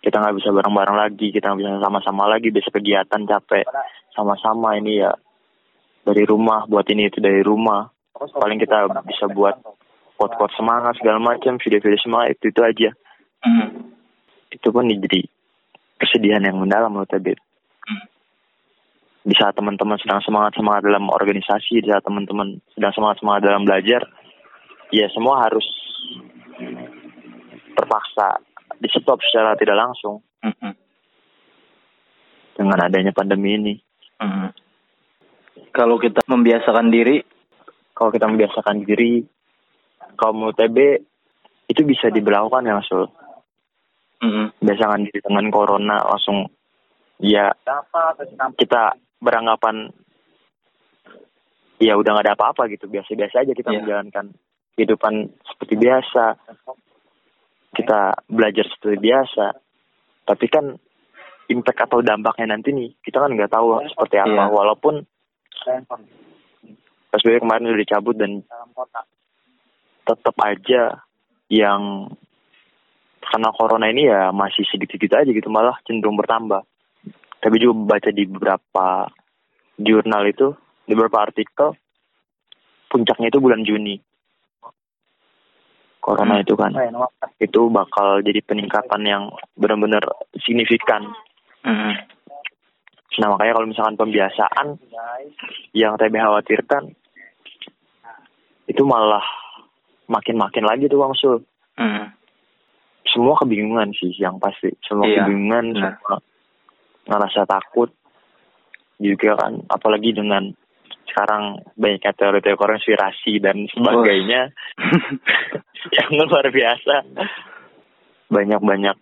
kita 0.00 0.16
nggak 0.20 0.36
bisa 0.38 0.48
bareng-bareng 0.54 0.96
lagi 0.96 1.28
kita 1.34 1.50
nggak 1.50 1.60
bisa 1.60 1.82
sama-sama 1.82 2.24
lagi 2.30 2.48
bisa 2.54 2.68
kegiatan 2.70 3.22
capek. 3.26 3.66
Sama-sama 4.14 4.78
ini 4.78 5.02
ya 5.02 5.12
dari 6.06 6.22
rumah 6.28 6.68
buat 6.70 6.86
ini 6.86 7.10
itu 7.10 7.18
dari 7.18 7.42
rumah. 7.42 7.90
Paling 8.14 8.62
kita 8.62 8.86
bisa 9.04 9.26
buat 9.26 9.58
quote-quote 10.14 10.54
semangat 10.54 10.94
segala 11.02 11.18
macam 11.18 11.58
video-video 11.58 11.98
semangat 11.98 12.38
itu 12.38 12.54
itu 12.54 12.60
aja. 12.62 12.90
Mm. 13.44 13.92
itu 14.54 14.72
pun 14.72 14.88
jadi 14.88 15.20
kesedihan 16.00 16.40
yang 16.40 16.56
mendalam 16.56 16.88
menurut 16.88 17.10
Tabit. 17.12 17.36
Hmm. 19.24 19.30
Di 19.32 19.34
saat 19.40 19.56
teman-teman 19.56 19.96
sedang 19.96 20.20
semangat-semangat 20.20 20.84
dalam 20.84 21.08
organisasi, 21.08 21.80
di 21.80 21.88
saat 21.88 22.04
teman-teman 22.04 22.60
sedang 22.76 22.92
semangat-semangat 22.92 23.40
dalam 23.40 23.64
belajar, 23.64 24.04
ya 24.92 25.08
semua 25.08 25.48
harus 25.48 25.64
terpaksa 27.74 28.38
di 28.78 28.88
stop 28.92 29.18
secara 29.24 29.56
tidak 29.56 29.80
langsung 29.80 30.20
Mm-mm. 30.44 30.72
dengan 32.54 32.78
adanya 32.84 33.10
pandemi 33.16 33.56
ini. 33.56 33.74
Mm. 34.20 34.52
Kalau 35.72 35.96
kita 35.98 36.22
membiasakan 36.28 36.92
diri, 36.92 37.24
Kalau 37.94 38.10
kita 38.10 38.26
membiasakan 38.26 38.82
diri, 38.82 39.22
kalau 40.18 40.34
menurut 40.34 40.58
TB 40.58 40.78
itu 41.70 41.86
bisa 41.86 42.10
diberlakukan 42.10 42.66
ya 42.66 42.82
Sul. 42.82 43.06
Mm-mm. 44.18 44.50
Biasakan 44.58 45.06
diri 45.06 45.22
dengan 45.22 45.46
corona 45.54 46.02
langsung 46.02 46.50
ya 47.22 47.54
kita 48.58 48.98
beranggapan 49.24 49.88
ya 51.80 51.96
udah 51.96 52.10
nggak 52.14 52.26
ada 52.28 52.34
apa-apa 52.36 52.68
gitu 52.70 52.86
biasa-biasa 52.86 53.42
aja 53.42 53.52
kita 53.56 53.72
Iya. 53.72 53.78
menjalankan 53.82 54.26
kehidupan 54.76 55.14
seperti 55.48 55.74
biasa 55.80 56.24
kita 57.74 58.00
belajar 58.30 58.64
seperti 58.70 58.98
biasa 59.00 59.46
tapi 60.24 60.46
kan 60.46 60.76
impact 61.50 61.80
atau 61.90 62.00
dampaknya 62.00 62.54
nanti 62.56 62.70
nih 62.72 62.94
kita 63.02 63.18
kan 63.18 63.32
nggak 63.32 63.50
tahu 63.50 63.80
seperti 63.90 64.16
apa 64.20 64.44
Iya. 64.48 64.52
walaupun 64.52 64.94
PSBB 67.10 67.40
kemarin 67.42 67.68
udah 67.70 67.80
dicabut 67.80 68.16
dan 68.16 68.42
tetap 70.04 70.36
aja 70.42 70.82
yang 71.48 72.12
karena 73.24 73.48
corona 73.56 73.88
ini 73.88 74.04
ya 74.04 74.30
masih 74.30 74.62
sedikit-sedikit 74.68 75.24
aja 75.24 75.30
gitu 75.32 75.48
malah 75.48 75.74
cenderung 75.88 76.18
bertambah. 76.20 76.60
Tapi 77.44 77.60
juga 77.60 77.76
baca 77.92 78.08
di 78.08 78.24
beberapa 78.24 79.04
jurnal 79.76 80.24
itu, 80.24 80.56
di 80.88 80.96
beberapa 80.96 81.28
artikel, 81.28 81.76
puncaknya 82.88 83.28
itu 83.28 83.36
bulan 83.36 83.60
Juni. 83.60 84.00
Corona 86.00 86.36
Hmm. 86.36 86.44
itu 86.44 86.52
kan, 86.56 86.72
itu 87.36 87.60
bakal 87.68 88.20
jadi 88.20 88.40
peningkatan 88.44 89.04
yang 89.04 89.28
benar-benar 89.56 90.04
signifikan. 90.36 91.00
Mm-mm. 91.64 91.96
Nah 93.20 93.28
makanya 93.32 93.56
kalau 93.56 93.68
misalkan 93.68 93.96
pembiasaan 93.96 94.66
yang 95.72 95.96
TB 95.96 96.12
khawatirkan, 96.12 96.92
itu 98.68 98.82
malah 98.84 99.24
makin-makin 100.04 100.64
lagi 100.64 100.88
tuh 100.88 101.00
Bang 101.00 101.16
Sul. 101.16 101.40
Mm. 101.74 102.06
semua 103.04 103.34
kebingungan 103.38 103.90
sih 103.94 104.10
yang 104.18 104.38
pasti 104.38 104.70
semua 104.82 105.06
Iya, 105.06 105.22
kebingungan 105.26 105.72
benar. 105.72 105.94
semua 105.98 106.18
ngerasa 107.04 107.46
takut 107.48 107.92
juga 108.98 109.36
kan. 109.38 109.60
Apalagi 109.68 110.14
dengan 110.14 110.52
sekarang 111.10 111.62
banyaknya 111.78 112.12
teori-teori 112.16 112.58
konspirasi 112.58 113.38
dan 113.38 113.70
sebagainya. 113.70 114.50
Yang 115.96 116.10
luar 116.26 116.46
biasa. 116.50 116.94
Banyak-banyak 118.32 118.96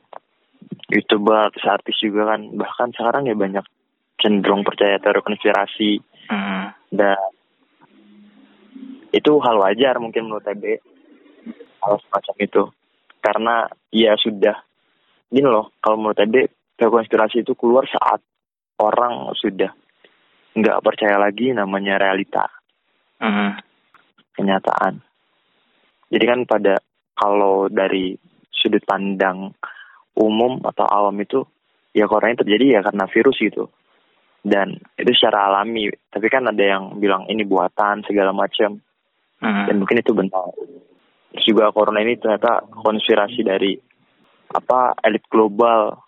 youtuber 0.93 1.49
artis 1.49 1.65
artis 1.65 1.97
juga 2.03 2.37
kan. 2.37 2.53
Bahkan 2.53 2.89
sekarang 2.93 3.31
ya 3.31 3.37
banyak 3.39 3.65
cenderung 4.21 4.63
percaya 4.63 5.01
teori 5.01 5.21
konspirasi. 5.25 5.93
Mm. 6.23 6.71
dan 6.95 7.19
itu 9.11 9.33
hal 9.43 9.59
wajar 9.59 9.99
mungkin 9.99 10.31
menurut 10.31 10.47
TB 10.47 10.65
hal 11.83 11.95
semacam 11.99 12.35
itu. 12.39 12.63
Karena 13.19 13.67
ya 13.91 14.15
sudah 14.17 14.57
gini 15.29 15.45
loh 15.45 15.75
kalau 15.83 15.99
menurut 15.99 16.17
TB 16.17 16.62
teori 16.77 16.93
konspirasi 17.03 17.45
itu 17.45 17.53
keluar 17.55 17.85
saat 17.87 18.21
orang 18.81 19.33
sudah 19.39 19.71
nggak 20.53 20.81
percaya 20.85 21.17
lagi 21.17 21.53
namanya 21.55 22.01
realita 22.01 22.47
Mm. 23.23 23.55
kenyataan 24.35 24.99
jadi 26.11 26.25
kan 26.27 26.41
pada 26.43 26.83
kalau 27.15 27.71
dari 27.71 28.19
sudut 28.51 28.83
pandang 28.83 29.55
umum 30.19 30.59
atau 30.67 30.83
awam 30.91 31.15
itu 31.23 31.47
ya 31.95 32.11
corona 32.11 32.35
ini 32.35 32.43
terjadi 32.43 32.65
ya 32.77 32.81
karena 32.83 33.07
virus 33.07 33.39
gitu 33.39 33.71
dan 34.43 34.75
itu 34.99 35.15
secara 35.15 35.55
alami 35.55 35.87
tapi 36.11 36.27
kan 36.27 36.51
ada 36.51 36.59
yang 36.59 36.99
bilang 36.99 37.31
ini 37.31 37.47
buatan 37.47 38.03
segala 38.03 38.35
macam 38.35 38.83
Mm. 39.43 39.67
dan 39.67 39.75
mungkin 39.83 39.99
itu 39.99 40.15
benar. 40.15 40.55
Terus 41.35 41.45
juga 41.51 41.75
corona 41.75 41.99
ini 41.99 42.15
ternyata 42.15 42.63
konspirasi 42.63 43.43
dari 43.43 43.75
apa 44.55 44.95
elit 45.03 45.27
global 45.27 45.99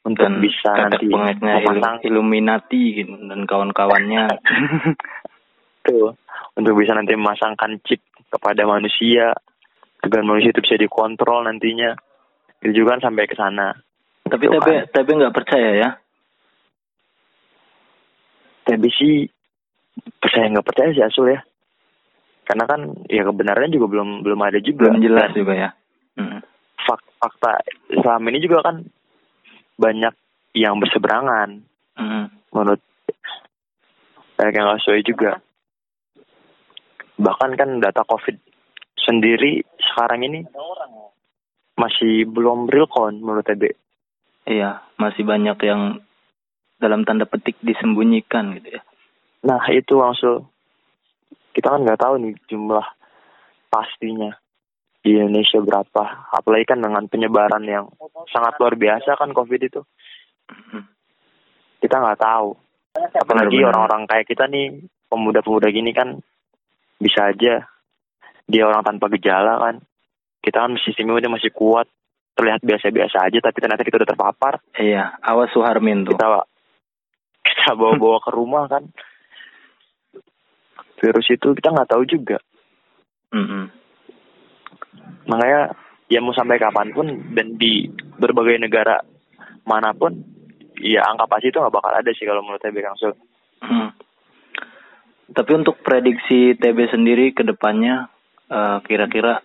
untuk 0.00 0.24
dan 0.24 0.40
bisa 0.40 0.70
nanti 0.72 1.06
memasang 1.12 2.00
Illuminati 2.08 3.04
gitu, 3.04 3.12
dan 3.28 3.44
kawan-kawannya. 3.44 4.24
tuh 5.86 6.12
untuk 6.56 6.76
bisa 6.76 6.92
nanti 6.92 7.16
memasangkan 7.16 7.80
chip 7.84 8.00
kepada 8.28 8.64
manusia 8.68 9.32
agar 10.00 10.20
manusia 10.24 10.52
itu 10.52 10.60
bisa 10.64 10.76
dikontrol 10.80 11.44
nantinya. 11.44 11.96
Itu 12.60 12.84
juga 12.84 12.96
kan 12.96 13.10
sampai 13.10 13.24
ke 13.28 13.36
sana. 13.36 13.72
tapi 14.24 14.46
Tuh 14.48 14.60
tapi 14.60 14.72
kan. 14.72 14.88
tapi 14.92 15.10
nggak 15.16 15.36
percaya 15.36 15.70
ya. 15.76 15.90
Tapi 18.64 18.88
sih 18.92 19.24
percaya 20.20 20.46
nggak 20.52 20.68
percaya 20.68 20.88
sih 20.92 21.04
Asul 21.04 21.32
ya. 21.32 21.40
Karena 22.44 22.64
kan 22.68 22.80
ya 23.08 23.22
kebenarannya 23.24 23.72
juga 23.72 23.86
belum 23.88 24.08
belum 24.24 24.40
ada 24.40 24.58
juga. 24.60 24.88
Belum 24.88 25.00
jelas 25.00 25.32
Dan 25.32 25.38
juga 25.44 25.54
ya. 25.56 25.70
Mm. 26.20 26.42
fak- 26.84 27.12
fakta 27.22 27.62
selama 27.92 28.26
ini 28.34 28.40
juga 28.42 28.60
kan 28.66 28.82
banyak 29.80 30.12
yang 30.52 30.76
berseberangan. 30.76 31.64
Mm. 32.00 32.32
menurut 32.50 32.80
banyak 34.40 34.54
yang 34.56 34.64
nggak 34.64 34.80
sesuai 34.80 35.02
juga. 35.04 35.32
Bahkan 37.20 37.50
kan 37.60 37.70
data 37.76 38.00
COVID 38.08 38.40
sendiri 39.04 39.60
sekarang 39.76 40.24
ini 40.24 40.40
masih 41.76 42.24
belum 42.24 42.72
real 42.72 42.88
count 42.88 43.20
menurut 43.20 43.44
TB. 43.44 43.76
Iya, 44.48 44.80
masih 44.96 45.28
banyak 45.28 45.58
yang 45.60 46.00
dalam 46.80 47.04
tanda 47.04 47.28
petik 47.28 47.60
disembunyikan 47.60 48.56
gitu 48.56 48.80
ya. 48.80 48.82
Nah 49.44 49.60
itu 49.68 50.00
langsung 50.00 50.48
kita 51.52 51.76
kan 51.76 51.84
nggak 51.84 52.00
tahu 52.00 52.14
nih 52.24 52.32
jumlah 52.48 52.86
pastinya 53.68 54.32
di 55.00 55.16
Indonesia 55.16 55.58
berapa. 55.60 56.04
Apalagi 56.32 56.64
kan 56.68 56.80
dengan 56.80 57.04
penyebaran 57.08 57.64
yang 57.64 57.88
sangat 58.28 58.60
luar 58.60 58.76
biasa 58.76 59.16
kan 59.16 59.32
COVID 59.32 59.60
itu. 59.60 59.80
Mm. 60.48 60.84
Kita 61.80 61.96
nggak 61.96 62.20
tahu. 62.20 62.50
Apalagi 63.16 63.64
orang-orang 63.64 64.04
kayak 64.04 64.28
kita 64.28 64.44
nih, 64.50 64.84
pemuda-pemuda 65.08 65.72
gini 65.72 65.96
kan 65.96 66.20
bisa 67.00 67.32
aja 67.32 67.64
dia 68.44 68.62
orang 68.66 68.84
tanpa 68.84 69.08
gejala 69.16 69.56
kan. 69.56 69.76
Kita 70.40 70.68
kan 70.68 70.76
sistem 70.80 71.12
imunnya 71.12 71.32
masih 71.32 71.52
kuat, 71.52 71.88
terlihat 72.36 72.60
biasa-biasa 72.64 73.28
aja, 73.28 73.38
tapi 73.40 73.56
ternyata 73.60 73.84
kita 73.84 74.00
udah 74.00 74.10
terpapar. 74.10 74.54
Iya, 74.76 75.16
awas 75.20 75.52
Suharmin 75.52 76.04
tuh. 76.04 76.16
Kita 76.16 76.28
kita 77.48 77.72
bawa-bawa 77.76 78.18
ke 78.20 78.30
rumah 78.36 78.64
kan. 78.68 78.84
Virus 81.00 81.32
itu 81.32 81.56
kita 81.56 81.72
nggak 81.72 81.90
tahu 81.96 82.04
juga. 82.04 82.36
Mm-mm. 83.32 83.79
Makanya 85.30 85.70
ya 86.10 86.18
mau 86.18 86.34
sampai 86.34 86.58
kapan 86.58 86.90
pun 86.90 87.06
dan 87.38 87.54
di 87.54 87.86
berbagai 88.18 88.58
negara 88.58 88.98
mana 89.62 89.94
pun, 89.94 90.18
ya 90.82 91.06
angka 91.06 91.30
pasti 91.30 91.54
itu 91.54 91.62
nggak 91.62 91.70
bakal 91.70 91.92
ada 91.94 92.10
sih 92.10 92.26
kalau 92.26 92.42
menurut 92.42 92.58
saya 92.58 92.74
Kang 92.82 92.98
Sul. 92.98 93.14
Hmm. 93.62 93.94
Tapi 95.30 95.50
untuk 95.54 95.78
prediksi 95.86 96.58
TB 96.58 96.90
sendiri 96.90 97.30
ke 97.30 97.46
depannya 97.46 98.10
eh, 98.50 98.78
kira-kira 98.82 99.38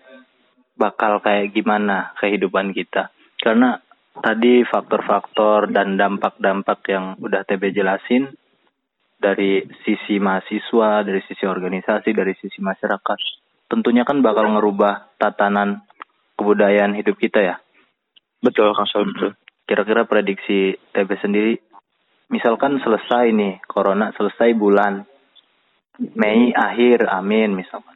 bakal 0.74 1.22
kayak 1.22 1.54
gimana 1.54 2.18
kehidupan 2.18 2.74
kita? 2.74 3.14
Karena 3.38 3.78
tadi 4.18 4.66
faktor-faktor 4.66 5.70
dan 5.70 5.94
dampak-dampak 6.00 6.80
yang 6.90 7.14
udah 7.22 7.46
TB 7.46 7.76
jelasin 7.76 8.34
dari 9.22 9.62
sisi 9.86 10.18
mahasiswa, 10.18 11.06
dari 11.06 11.22
sisi 11.30 11.46
organisasi, 11.46 12.10
dari 12.12 12.34
sisi 12.42 12.60
masyarakat, 12.60 13.20
tentunya 13.70 14.05
kan 14.05 14.22
bakal 14.22 14.45
ngerubah 14.55 15.18
tatanan 15.18 15.86
kebudayaan 16.38 16.93
hidup 16.97 17.18
kita 17.18 17.39
ya. 17.41 17.55
Betul, 18.43 18.76
Kang 18.78 18.89
Sol, 18.89 19.09
betul. 19.09 19.34
Kira-kira 19.66 20.05
prediksi 20.05 20.78
TB 20.93 21.09
sendiri, 21.18 21.57
misalkan 22.30 22.78
selesai 22.78 23.34
nih, 23.34 23.63
corona 23.66 24.13
selesai 24.13 24.53
bulan 24.53 25.01
Mei 25.95 26.51
akhir, 26.51 27.07
amin 27.07 27.55
misalkan. 27.55 27.95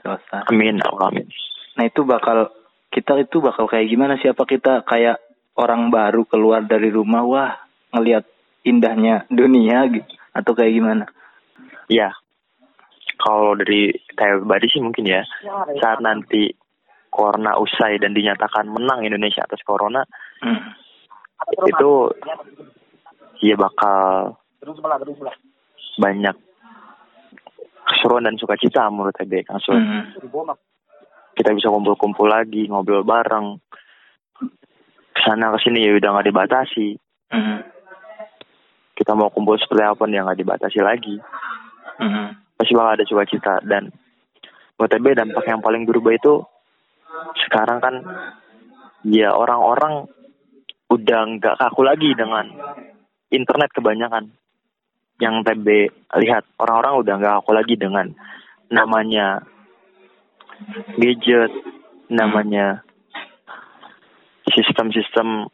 Selesai. 0.00 0.46
Amin, 0.46 0.78
Allah, 0.80 1.10
amin. 1.10 1.26
Nah 1.74 1.84
itu 1.84 2.06
bakal, 2.06 2.54
kita 2.94 3.18
itu 3.18 3.42
bakal 3.42 3.66
kayak 3.66 3.90
gimana 3.90 4.14
siapa 4.22 4.46
kita 4.46 4.86
kayak 4.86 5.18
orang 5.58 5.90
baru 5.90 6.22
keluar 6.30 6.62
dari 6.62 6.88
rumah, 6.94 7.26
wah 7.26 7.52
ngelihat 7.90 8.22
indahnya 8.62 9.26
dunia 9.28 9.82
gitu 9.90 10.14
atau 10.30 10.52
kayak 10.54 10.72
gimana? 10.72 11.04
Ya, 11.90 12.14
kalau 13.20 13.52
dari 13.54 13.92
saya 14.16 14.40
pribadi 14.40 14.66
sih 14.72 14.80
mungkin 14.80 15.04
ya, 15.04 15.22
saat 15.78 16.00
nanti 16.00 16.48
corona 17.12 17.60
usai 17.60 18.00
dan 18.00 18.16
dinyatakan 18.16 18.70
menang 18.70 19.04
Indonesia 19.04 19.44
atas 19.44 19.60
corona, 19.66 20.00
Hmm. 20.40 20.72
itu 21.68 21.92
ya 23.44 23.56
bakal 23.56 24.36
banyak 26.00 26.36
keseruan 27.84 28.24
dan 28.24 28.38
sukacita 28.40 28.88
menurut 28.88 29.12
TB 29.16 29.44
Kang 29.44 29.60
Sul. 29.60 29.76
Hmm. 29.76 30.16
Kita 31.34 31.50
bisa 31.56 31.72
kumpul-kumpul 31.72 32.28
lagi, 32.28 32.68
ngobrol 32.68 33.04
bareng. 33.04 33.58
Ke 35.10 35.20
sana 35.26 35.52
ke 35.52 35.58
sini 35.64 35.84
ya 35.84 35.96
udah 35.98 36.10
nggak 36.16 36.28
dibatasi. 36.30 36.88
Hmm. 37.32 37.60
Kita 38.94 39.16
mau 39.16 39.32
kumpul 39.32 39.56
seperti 39.56 39.84
apa 39.84 40.04
nih 40.04 40.20
yang 40.20 40.24
nggak 40.28 40.40
dibatasi 40.40 40.78
lagi. 40.80 41.16
Hmm. 42.00 42.36
Pasti 42.60 42.76
bakal 42.76 42.92
ada 43.00 43.08
sukacita 43.08 43.64
dan 43.64 43.88
menurut 44.76 44.92
TB 44.92 45.16
dampak 45.16 45.48
yang 45.48 45.64
paling 45.64 45.88
berubah 45.88 46.12
itu 46.12 46.44
sekarang 47.48 47.80
kan 47.80 48.04
ya 49.00 49.32
orang-orang 49.32 50.04
udah 50.92 51.20
nggak 51.40 51.56
kaku 51.56 51.88
lagi 51.88 52.12
dengan 52.12 52.52
internet 53.32 53.72
kebanyakan. 53.72 54.28
Yang 55.16 55.34
TB 55.48 55.66
lihat 56.20 56.44
orang-orang 56.60 56.94
udah 57.00 57.14
nggak 57.16 57.34
kaku 57.40 57.52
lagi 57.56 57.74
dengan 57.80 58.06
namanya 58.68 59.40
gadget 61.00 61.48
namanya 62.12 62.84
sistem-sistem 64.52 65.48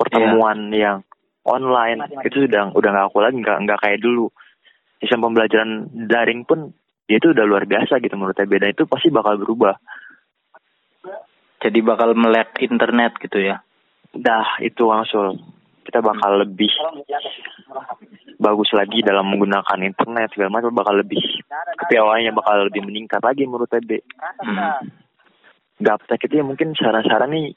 pertemuan 0.00 0.72
yang 0.72 1.04
online. 1.44 2.08
Itu 2.24 2.48
sudah 2.48 2.72
udah 2.72 2.88
nggak 2.88 3.04
kaku 3.12 3.20
lagi 3.20 3.36
nggak 3.36 3.58
nggak 3.68 3.80
kayak 3.84 4.00
dulu 4.00 4.32
sistem 5.02 5.26
pembelajaran 5.26 5.90
daring 6.06 6.46
pun 6.46 6.70
ya 7.10 7.18
itu 7.18 7.34
udah 7.34 7.42
luar 7.42 7.66
biasa 7.66 7.98
gitu 7.98 8.14
menurut 8.14 8.38
TB 8.38 8.52
dan 8.62 8.70
itu 8.70 8.86
pasti 8.86 9.10
bakal 9.10 9.34
berubah 9.42 9.74
Jadi 11.62 11.78
bakal 11.78 12.18
melek 12.18 12.58
internet 12.58 13.18
gitu 13.22 13.38
ya? 13.38 13.62
dah 14.12 14.60
itu 14.60 14.84
langsung 14.84 15.40
kita 15.82 16.04
bakal 16.04 16.36
lebih 16.44 16.68
bagus 18.36 18.70
lagi 18.76 19.00
dalam 19.00 19.24
menggunakan 19.24 19.80
internet 19.80 20.30
segala 20.36 20.60
macam 20.60 20.70
bakal 20.76 21.00
lebih 21.00 21.18
kepiawaannya 21.80 22.30
bakal 22.36 22.68
lebih 22.68 22.84
meningkat 22.84 23.24
lagi 23.24 23.48
menurut 23.48 23.72
TB 23.72 24.04
Hmm. 24.42 24.84
gaptek 25.80 26.28
itu 26.28 26.38
ya 26.38 26.44
mungkin 26.44 26.76
saran-saran 26.76 27.30
nih 27.32 27.56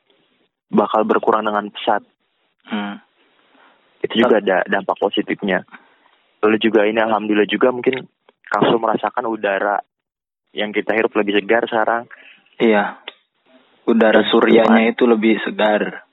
bakal 0.71 1.03
berkurang 1.03 1.43
dengan 1.43 1.67
pesat 1.69 2.01
Hmm. 2.65 2.97
itu 4.01 4.15
juga 4.25 4.39
ada 4.41 4.63
dampak 4.65 4.95
positifnya 4.97 5.67
lalu 6.45 6.61
juga 6.61 6.85
ini 6.85 7.01
alhamdulillah 7.01 7.49
juga 7.49 7.73
mungkin 7.73 8.05
langsung 8.53 8.79
merasakan 8.79 9.25
udara 9.25 9.81
yang 10.53 10.69
kita 10.71 10.93
hirup 10.93 11.11
lebih 11.17 11.41
segar 11.41 11.65
sekarang 11.65 12.05
Iya. 12.59 13.03
Udara 13.85 14.23
Terus 14.23 14.31
suryanya 14.31 14.83
itu 14.89 15.03
lebih 15.05 15.37
segar. 15.43 16.07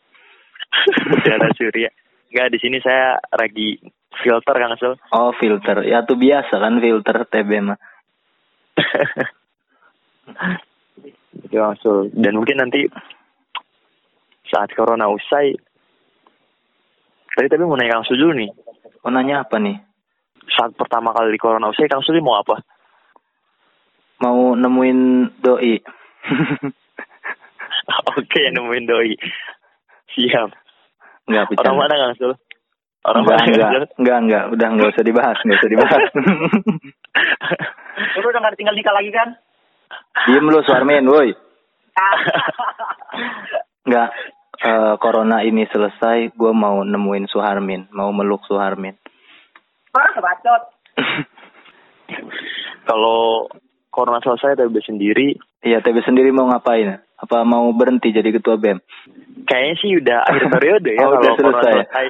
udara 1.16 1.48
surya 1.54 1.88
Enggak, 2.32 2.48
di 2.48 2.58
sini 2.64 2.80
saya 2.80 3.20
lagi 3.36 3.76
filter 4.24 4.56
Kang 4.56 4.76
Sul. 4.80 4.96
Oh 5.12 5.36
filter, 5.36 5.84
ya 5.84 6.00
tuh 6.00 6.16
biasa 6.16 6.48
kan 6.56 6.80
filter 6.80 7.28
TB 7.28 7.50
mah. 7.60 7.76
Itu 11.44 11.56
langsung. 11.60 12.08
Dan 12.16 12.40
mungkin 12.40 12.56
nanti 12.56 12.88
saat 14.48 14.72
corona 14.72 15.12
usai, 15.12 15.52
tadi 17.36 17.46
tapi 17.52 17.68
mau 17.68 17.76
nanya 17.76 18.00
Kang 18.00 18.08
Sul 18.08 18.16
dulu 18.16 18.32
nih. 18.32 18.50
Oh 19.04 19.12
nanya 19.12 19.44
apa 19.44 19.60
nih? 19.60 19.76
Saat 20.51 20.74
pertama 20.74 21.14
kali 21.14 21.38
corona 21.38 21.70
usai, 21.70 21.86
Kang 21.86 22.03
Sul 22.03 22.18
mau 22.18 22.40
apa? 22.40 22.59
Mau 24.22 24.55
nemuin 24.59 24.99
doi? 25.38 25.78
Oke, 28.18 28.43
nemuin 28.51 28.84
doi. 28.86 29.14
Siap. 30.14 30.51
Enggak 31.30 31.45
Orang 31.55 31.78
bercanda. 31.78 31.80
mana 31.80 31.95
Kang 31.95 32.14
Sul? 32.18 32.32
Orang 33.03 33.22
enggak, 33.26 33.38
mana 33.38 33.47
enggak, 33.47 33.62
Kang 33.62 33.72
Sul? 33.72 33.86
enggak, 33.99 34.18
enggak, 34.22 34.45
udah 34.55 34.68
enggak 34.70 34.88
usah 34.95 35.05
dibahas, 35.07 35.38
enggak 35.43 35.59
usah 35.59 35.70
dibahas. 35.70 36.03
Lu 38.22 38.26
udah 38.30 38.40
gak 38.40 38.57
tinggal 38.59 38.76
nikah 38.78 38.95
lagi 38.95 39.11
kan? 39.11 39.28
Diem 40.26 40.47
lu 40.49 40.61
Suarmin, 40.64 41.05
woi. 41.11 41.30
Enggak, 43.84 44.09
eh, 44.62 44.95
corona 45.03 45.43
ini 45.43 45.66
selesai, 45.68 46.32
gue 46.32 46.53
mau 46.55 46.80
nemuin 46.86 47.26
Suharmin, 47.28 47.90
mau 47.93 48.09
meluk 48.14 48.47
Suharmin. 48.49 48.97
Bacot. 49.93 50.62
Kalau 52.88 53.49
corona 53.88 54.18
selesai, 54.20 54.57
TB 54.59 54.76
sendiri, 54.82 55.36
Iya, 55.62 55.78
TB 55.78 56.03
sendiri 56.03 56.34
mau 56.34 56.51
ngapain? 56.51 56.99
Apa 57.22 57.47
mau 57.47 57.70
berhenti 57.70 58.11
jadi 58.11 58.34
ketua 58.34 58.59
BEM? 58.59 58.82
kayaknya 59.43 59.74
sih 59.78 59.90
udah 59.99 60.18
akhir 60.26 60.45
periode 60.55 60.90
ya. 60.95 61.03
Oh, 61.07 61.14
udah 61.14 61.22
kalau 61.22 61.38
corona 61.38 61.61
selesai. 61.62 61.74
selesai. 61.86 62.07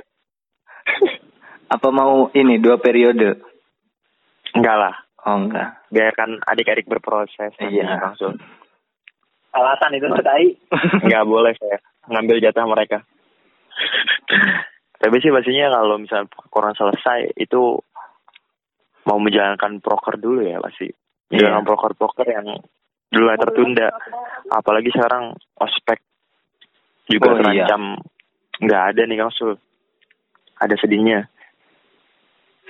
Apa 1.76 1.89
mau 1.89 2.28
ini 2.37 2.61
dua 2.61 2.76
periode? 2.76 3.41
Enggak 4.53 4.76
lah. 4.76 4.95
Oh 5.24 5.37
enggak. 5.41 5.80
Biarkan 5.89 6.41
adik-adik 6.45 6.85
berproses. 6.85 7.53
Iya. 7.57 7.97
Kang 7.97 8.16
Sul. 8.20 8.37
Alasan 9.53 9.97
itu 9.97 10.09
tadi. 10.20 10.53
nggak 11.09 11.24
boleh 11.24 11.53
saya 11.57 11.80
ngambil 12.09 12.41
jatah 12.45 12.64
mereka. 12.68 12.99
Tapi 15.03 15.18
sih 15.18 15.34
pastinya 15.34 15.66
kalau 15.74 15.98
misal 15.98 16.30
corona 16.46 16.78
selesai 16.78 17.34
itu 17.34 17.74
mau 19.03 19.18
menjalankan 19.18 19.82
proker 19.82 20.14
dulu 20.14 20.46
ya 20.46 20.62
pasti. 20.62 20.86
Iya. 20.86 21.50
Menjalankan 21.59 21.66
proker-proker 21.66 22.26
yang 22.30 22.46
dulu 23.11 23.26
yang 23.26 23.42
tertunda. 23.42 23.88
Apalagi 24.46 24.94
sekarang 24.94 25.34
ospek 25.59 25.98
juga 27.11 27.34
Oh, 27.34 27.34
iya. 27.34 27.66
terancam 27.66 27.82
nggak 28.62 28.82
ada 28.94 29.03
nih 29.11 29.18
Kang 29.18 29.34
Sul. 29.34 29.59
Ada 30.62 30.78
sedihnya. 30.78 31.26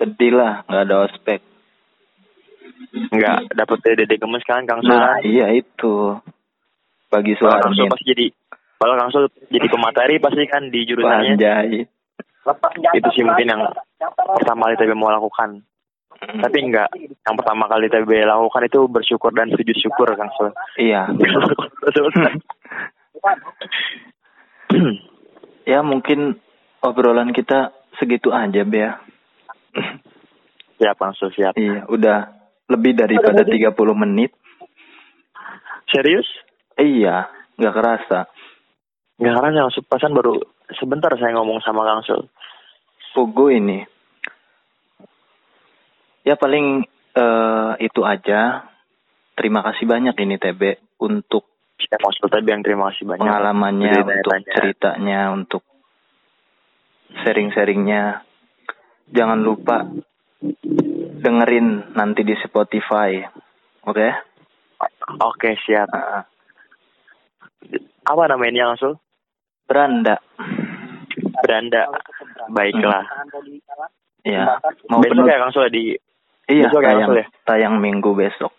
Sedih 0.01 0.33
lah, 0.33 0.65
nggak 0.65 0.85
ada 0.89 0.97
ospek. 1.05 1.41
Nggak 3.13 3.39
dapet 3.53 3.79
DD 3.85 4.13
gemes 4.17 4.45
kan 4.49 4.65
Kang 4.65 4.81
Sul. 4.81 4.89
Nah 4.89 5.21
kan? 5.21 5.29
iya 5.29 5.53
itu. 5.53 6.17
Bagi 7.13 7.37
Kalau 7.37 7.61
Kang 7.61 7.77
Sul 7.77 7.93
pasti 7.93 8.09
jadi 8.09 8.27
kalau 8.81 8.95
Kang 8.97 9.13
Sul 9.13 9.29
jadi 9.53 9.69
pemateri 9.69 10.17
pasti 10.17 10.49
kan 10.49 10.73
di 10.73 10.81
jurusannya. 10.89 11.37
Anjay. 11.37 11.92
Itu 12.93 13.09
sih 13.15 13.23
mungkin 13.23 13.47
yang 13.47 13.63
pertama 14.19 14.67
kali 14.71 14.75
TB 14.79 14.93
mau 14.99 15.15
lakukan. 15.15 15.63
Tapi 16.23 16.59
enggak, 16.63 16.91
yang 16.99 17.35
pertama 17.35 17.67
kali 17.67 17.91
TB 17.91 18.11
lakukan 18.27 18.63
itu 18.67 18.87
bersyukur 18.87 19.35
dan 19.35 19.51
sujud 19.51 19.77
syukur 19.79 20.07
Kang 20.15 20.31
Sul. 20.39 20.51
Iya. 20.79 21.11
Ya 25.63 25.79
mungkin 25.79 26.43
obrolan 26.83 27.31
kita 27.31 27.71
segitu 28.03 28.35
aja, 28.35 28.67
Bea. 28.67 28.99
siap 30.75 30.99
Kang 30.99 31.15
Sul, 31.15 31.31
siap. 31.31 31.55
Iya, 31.55 31.87
udah 31.87 32.35
lebih 32.67 32.99
daripada 32.99 33.47
30 33.47 33.71
menit. 33.95 34.35
Serius? 35.87 36.27
Iya, 36.75 37.31
nggak 37.55 37.75
kerasa. 37.79 38.27
Enggak 39.23 39.35
karena 39.39 39.63
yang 39.63 39.71
pasan 39.87 40.19
baru 40.19 40.43
sebentar 40.77 41.11
saya 41.19 41.35
ngomong 41.37 41.61
sama 41.61 41.83
Kang 41.83 42.03
Sul. 42.03 42.23
Pugu 43.13 43.53
ini. 43.53 43.85
Ya 46.23 46.39
paling 46.39 46.87
eh, 47.13 47.73
itu 47.83 48.01
aja. 48.03 48.71
Terima 49.33 49.65
kasih 49.65 49.89
banyak 49.89 50.15
ini 50.23 50.37
TB 50.37 50.63
untuk 51.01 51.49
Kang 51.83 52.15
Sul, 52.15 52.31
TB 52.31 52.47
yang 52.47 52.63
terima 52.63 52.93
kasih 52.93 53.05
banyak. 53.05 53.21
pengalamannya, 53.21 53.93
Udah 53.93 54.05
untuk 54.07 54.31
tanya-tanya. 54.31 54.55
ceritanya, 54.55 55.21
untuk 55.35 55.63
sharing-sharingnya. 57.23 58.23
Jangan 59.13 59.41
lupa 59.43 59.85
dengerin 61.23 61.93
nanti 61.93 62.25
di 62.25 62.33
Spotify. 62.41 63.21
Oke? 63.85 64.09
Oke, 65.21 65.55
siap. 65.63 65.91
Nah, 65.91 66.25
Apa 68.03 68.27
namanya 68.27 68.73
Kang 68.73 68.79
Sul? 68.79 68.95
Beranda. 69.73 70.17
Beranda. 71.41 71.83
Baiklah. 72.53 73.05
Ya, 74.23 74.61
mau 74.87 75.01
Besok 75.01 75.25
penut- 75.25 75.33
ya 75.33 75.41
Kang 75.41 75.51
Sul 75.51 75.67
di 75.73 75.97
iya 76.47 76.69
besok 76.69 76.79
ya, 76.79 76.95
tayang 76.95 77.11
ya? 77.11 77.25
tayang 77.43 77.75
minggu 77.81 78.13
besok. 78.13 78.53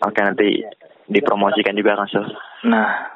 Oke 0.00 0.20
nanti 0.22 0.62
dipromosikan 1.04 1.74
juga 1.74 1.98
Kang 1.98 2.08
Sul. 2.08 2.24
Nah, 2.64 3.12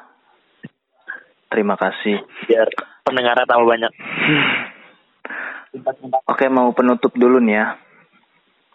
terima 1.47 1.73
kasih. 1.73 2.21
Biar 2.45 2.67
pendengarnya 3.01 3.47
tambah 3.47 3.65
banyak. 3.65 3.91
Oke, 6.27 6.45
mau 6.49 6.69
penutup 6.69 7.17
dulu 7.17 7.41
nih 7.41 7.57
ya. 7.57 7.65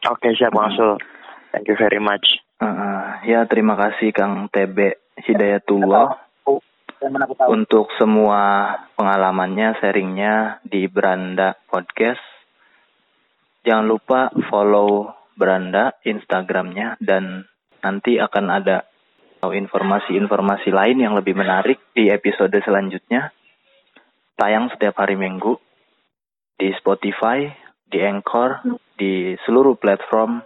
Oke 0.09 0.35
siap 0.35 0.51
Kang 0.51 0.75
Sul. 0.75 0.99
Thank 1.55 1.71
you 1.71 1.77
very 1.77 2.03
much. 2.03 2.27
Ya, 3.23 3.47
terima 3.47 3.79
kasih 3.79 4.11
Kang 4.11 4.51
TB 4.51 4.99
Hidayatullah 5.21 5.79
Yang 5.79 5.91
mana 5.91 6.19
aku 6.19 6.19
tahu. 6.43 6.57
Untuk 7.47 7.91
semua 7.95 8.75
pengalamannya, 8.99 9.79
sharingnya 9.79 10.59
di 10.67 10.91
Beranda 10.91 11.55
Podcast. 11.71 12.23
Jangan 13.63 13.87
lupa 13.87 14.21
follow 14.51 15.15
Beranda 15.39 15.95
Instagramnya 16.03 16.99
dan 16.99 17.47
nanti 17.79 18.19
akan 18.19 18.47
ada 18.51 18.83
informasi-informasi 19.47 20.75
lain 20.75 20.99
yang 20.99 21.15
lebih 21.15 21.39
menarik 21.39 21.79
di 21.95 22.11
episode 22.11 22.59
selanjutnya. 22.67 23.31
Tayang 24.35 24.71
setiap 24.75 24.99
hari 24.99 25.15
Minggu 25.15 25.59
di 26.59 26.75
Spotify, 26.75 27.47
di 27.87 28.03
Anchor, 28.03 28.67
di 28.99 29.39
seluruh 29.47 29.79
platform. 29.79 30.43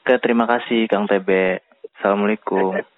Oke, 0.00 0.16
terima 0.24 0.48
kasih 0.48 0.88
Kang 0.88 1.04
TB. 1.04 1.60
Assalamualaikum. 2.00 2.97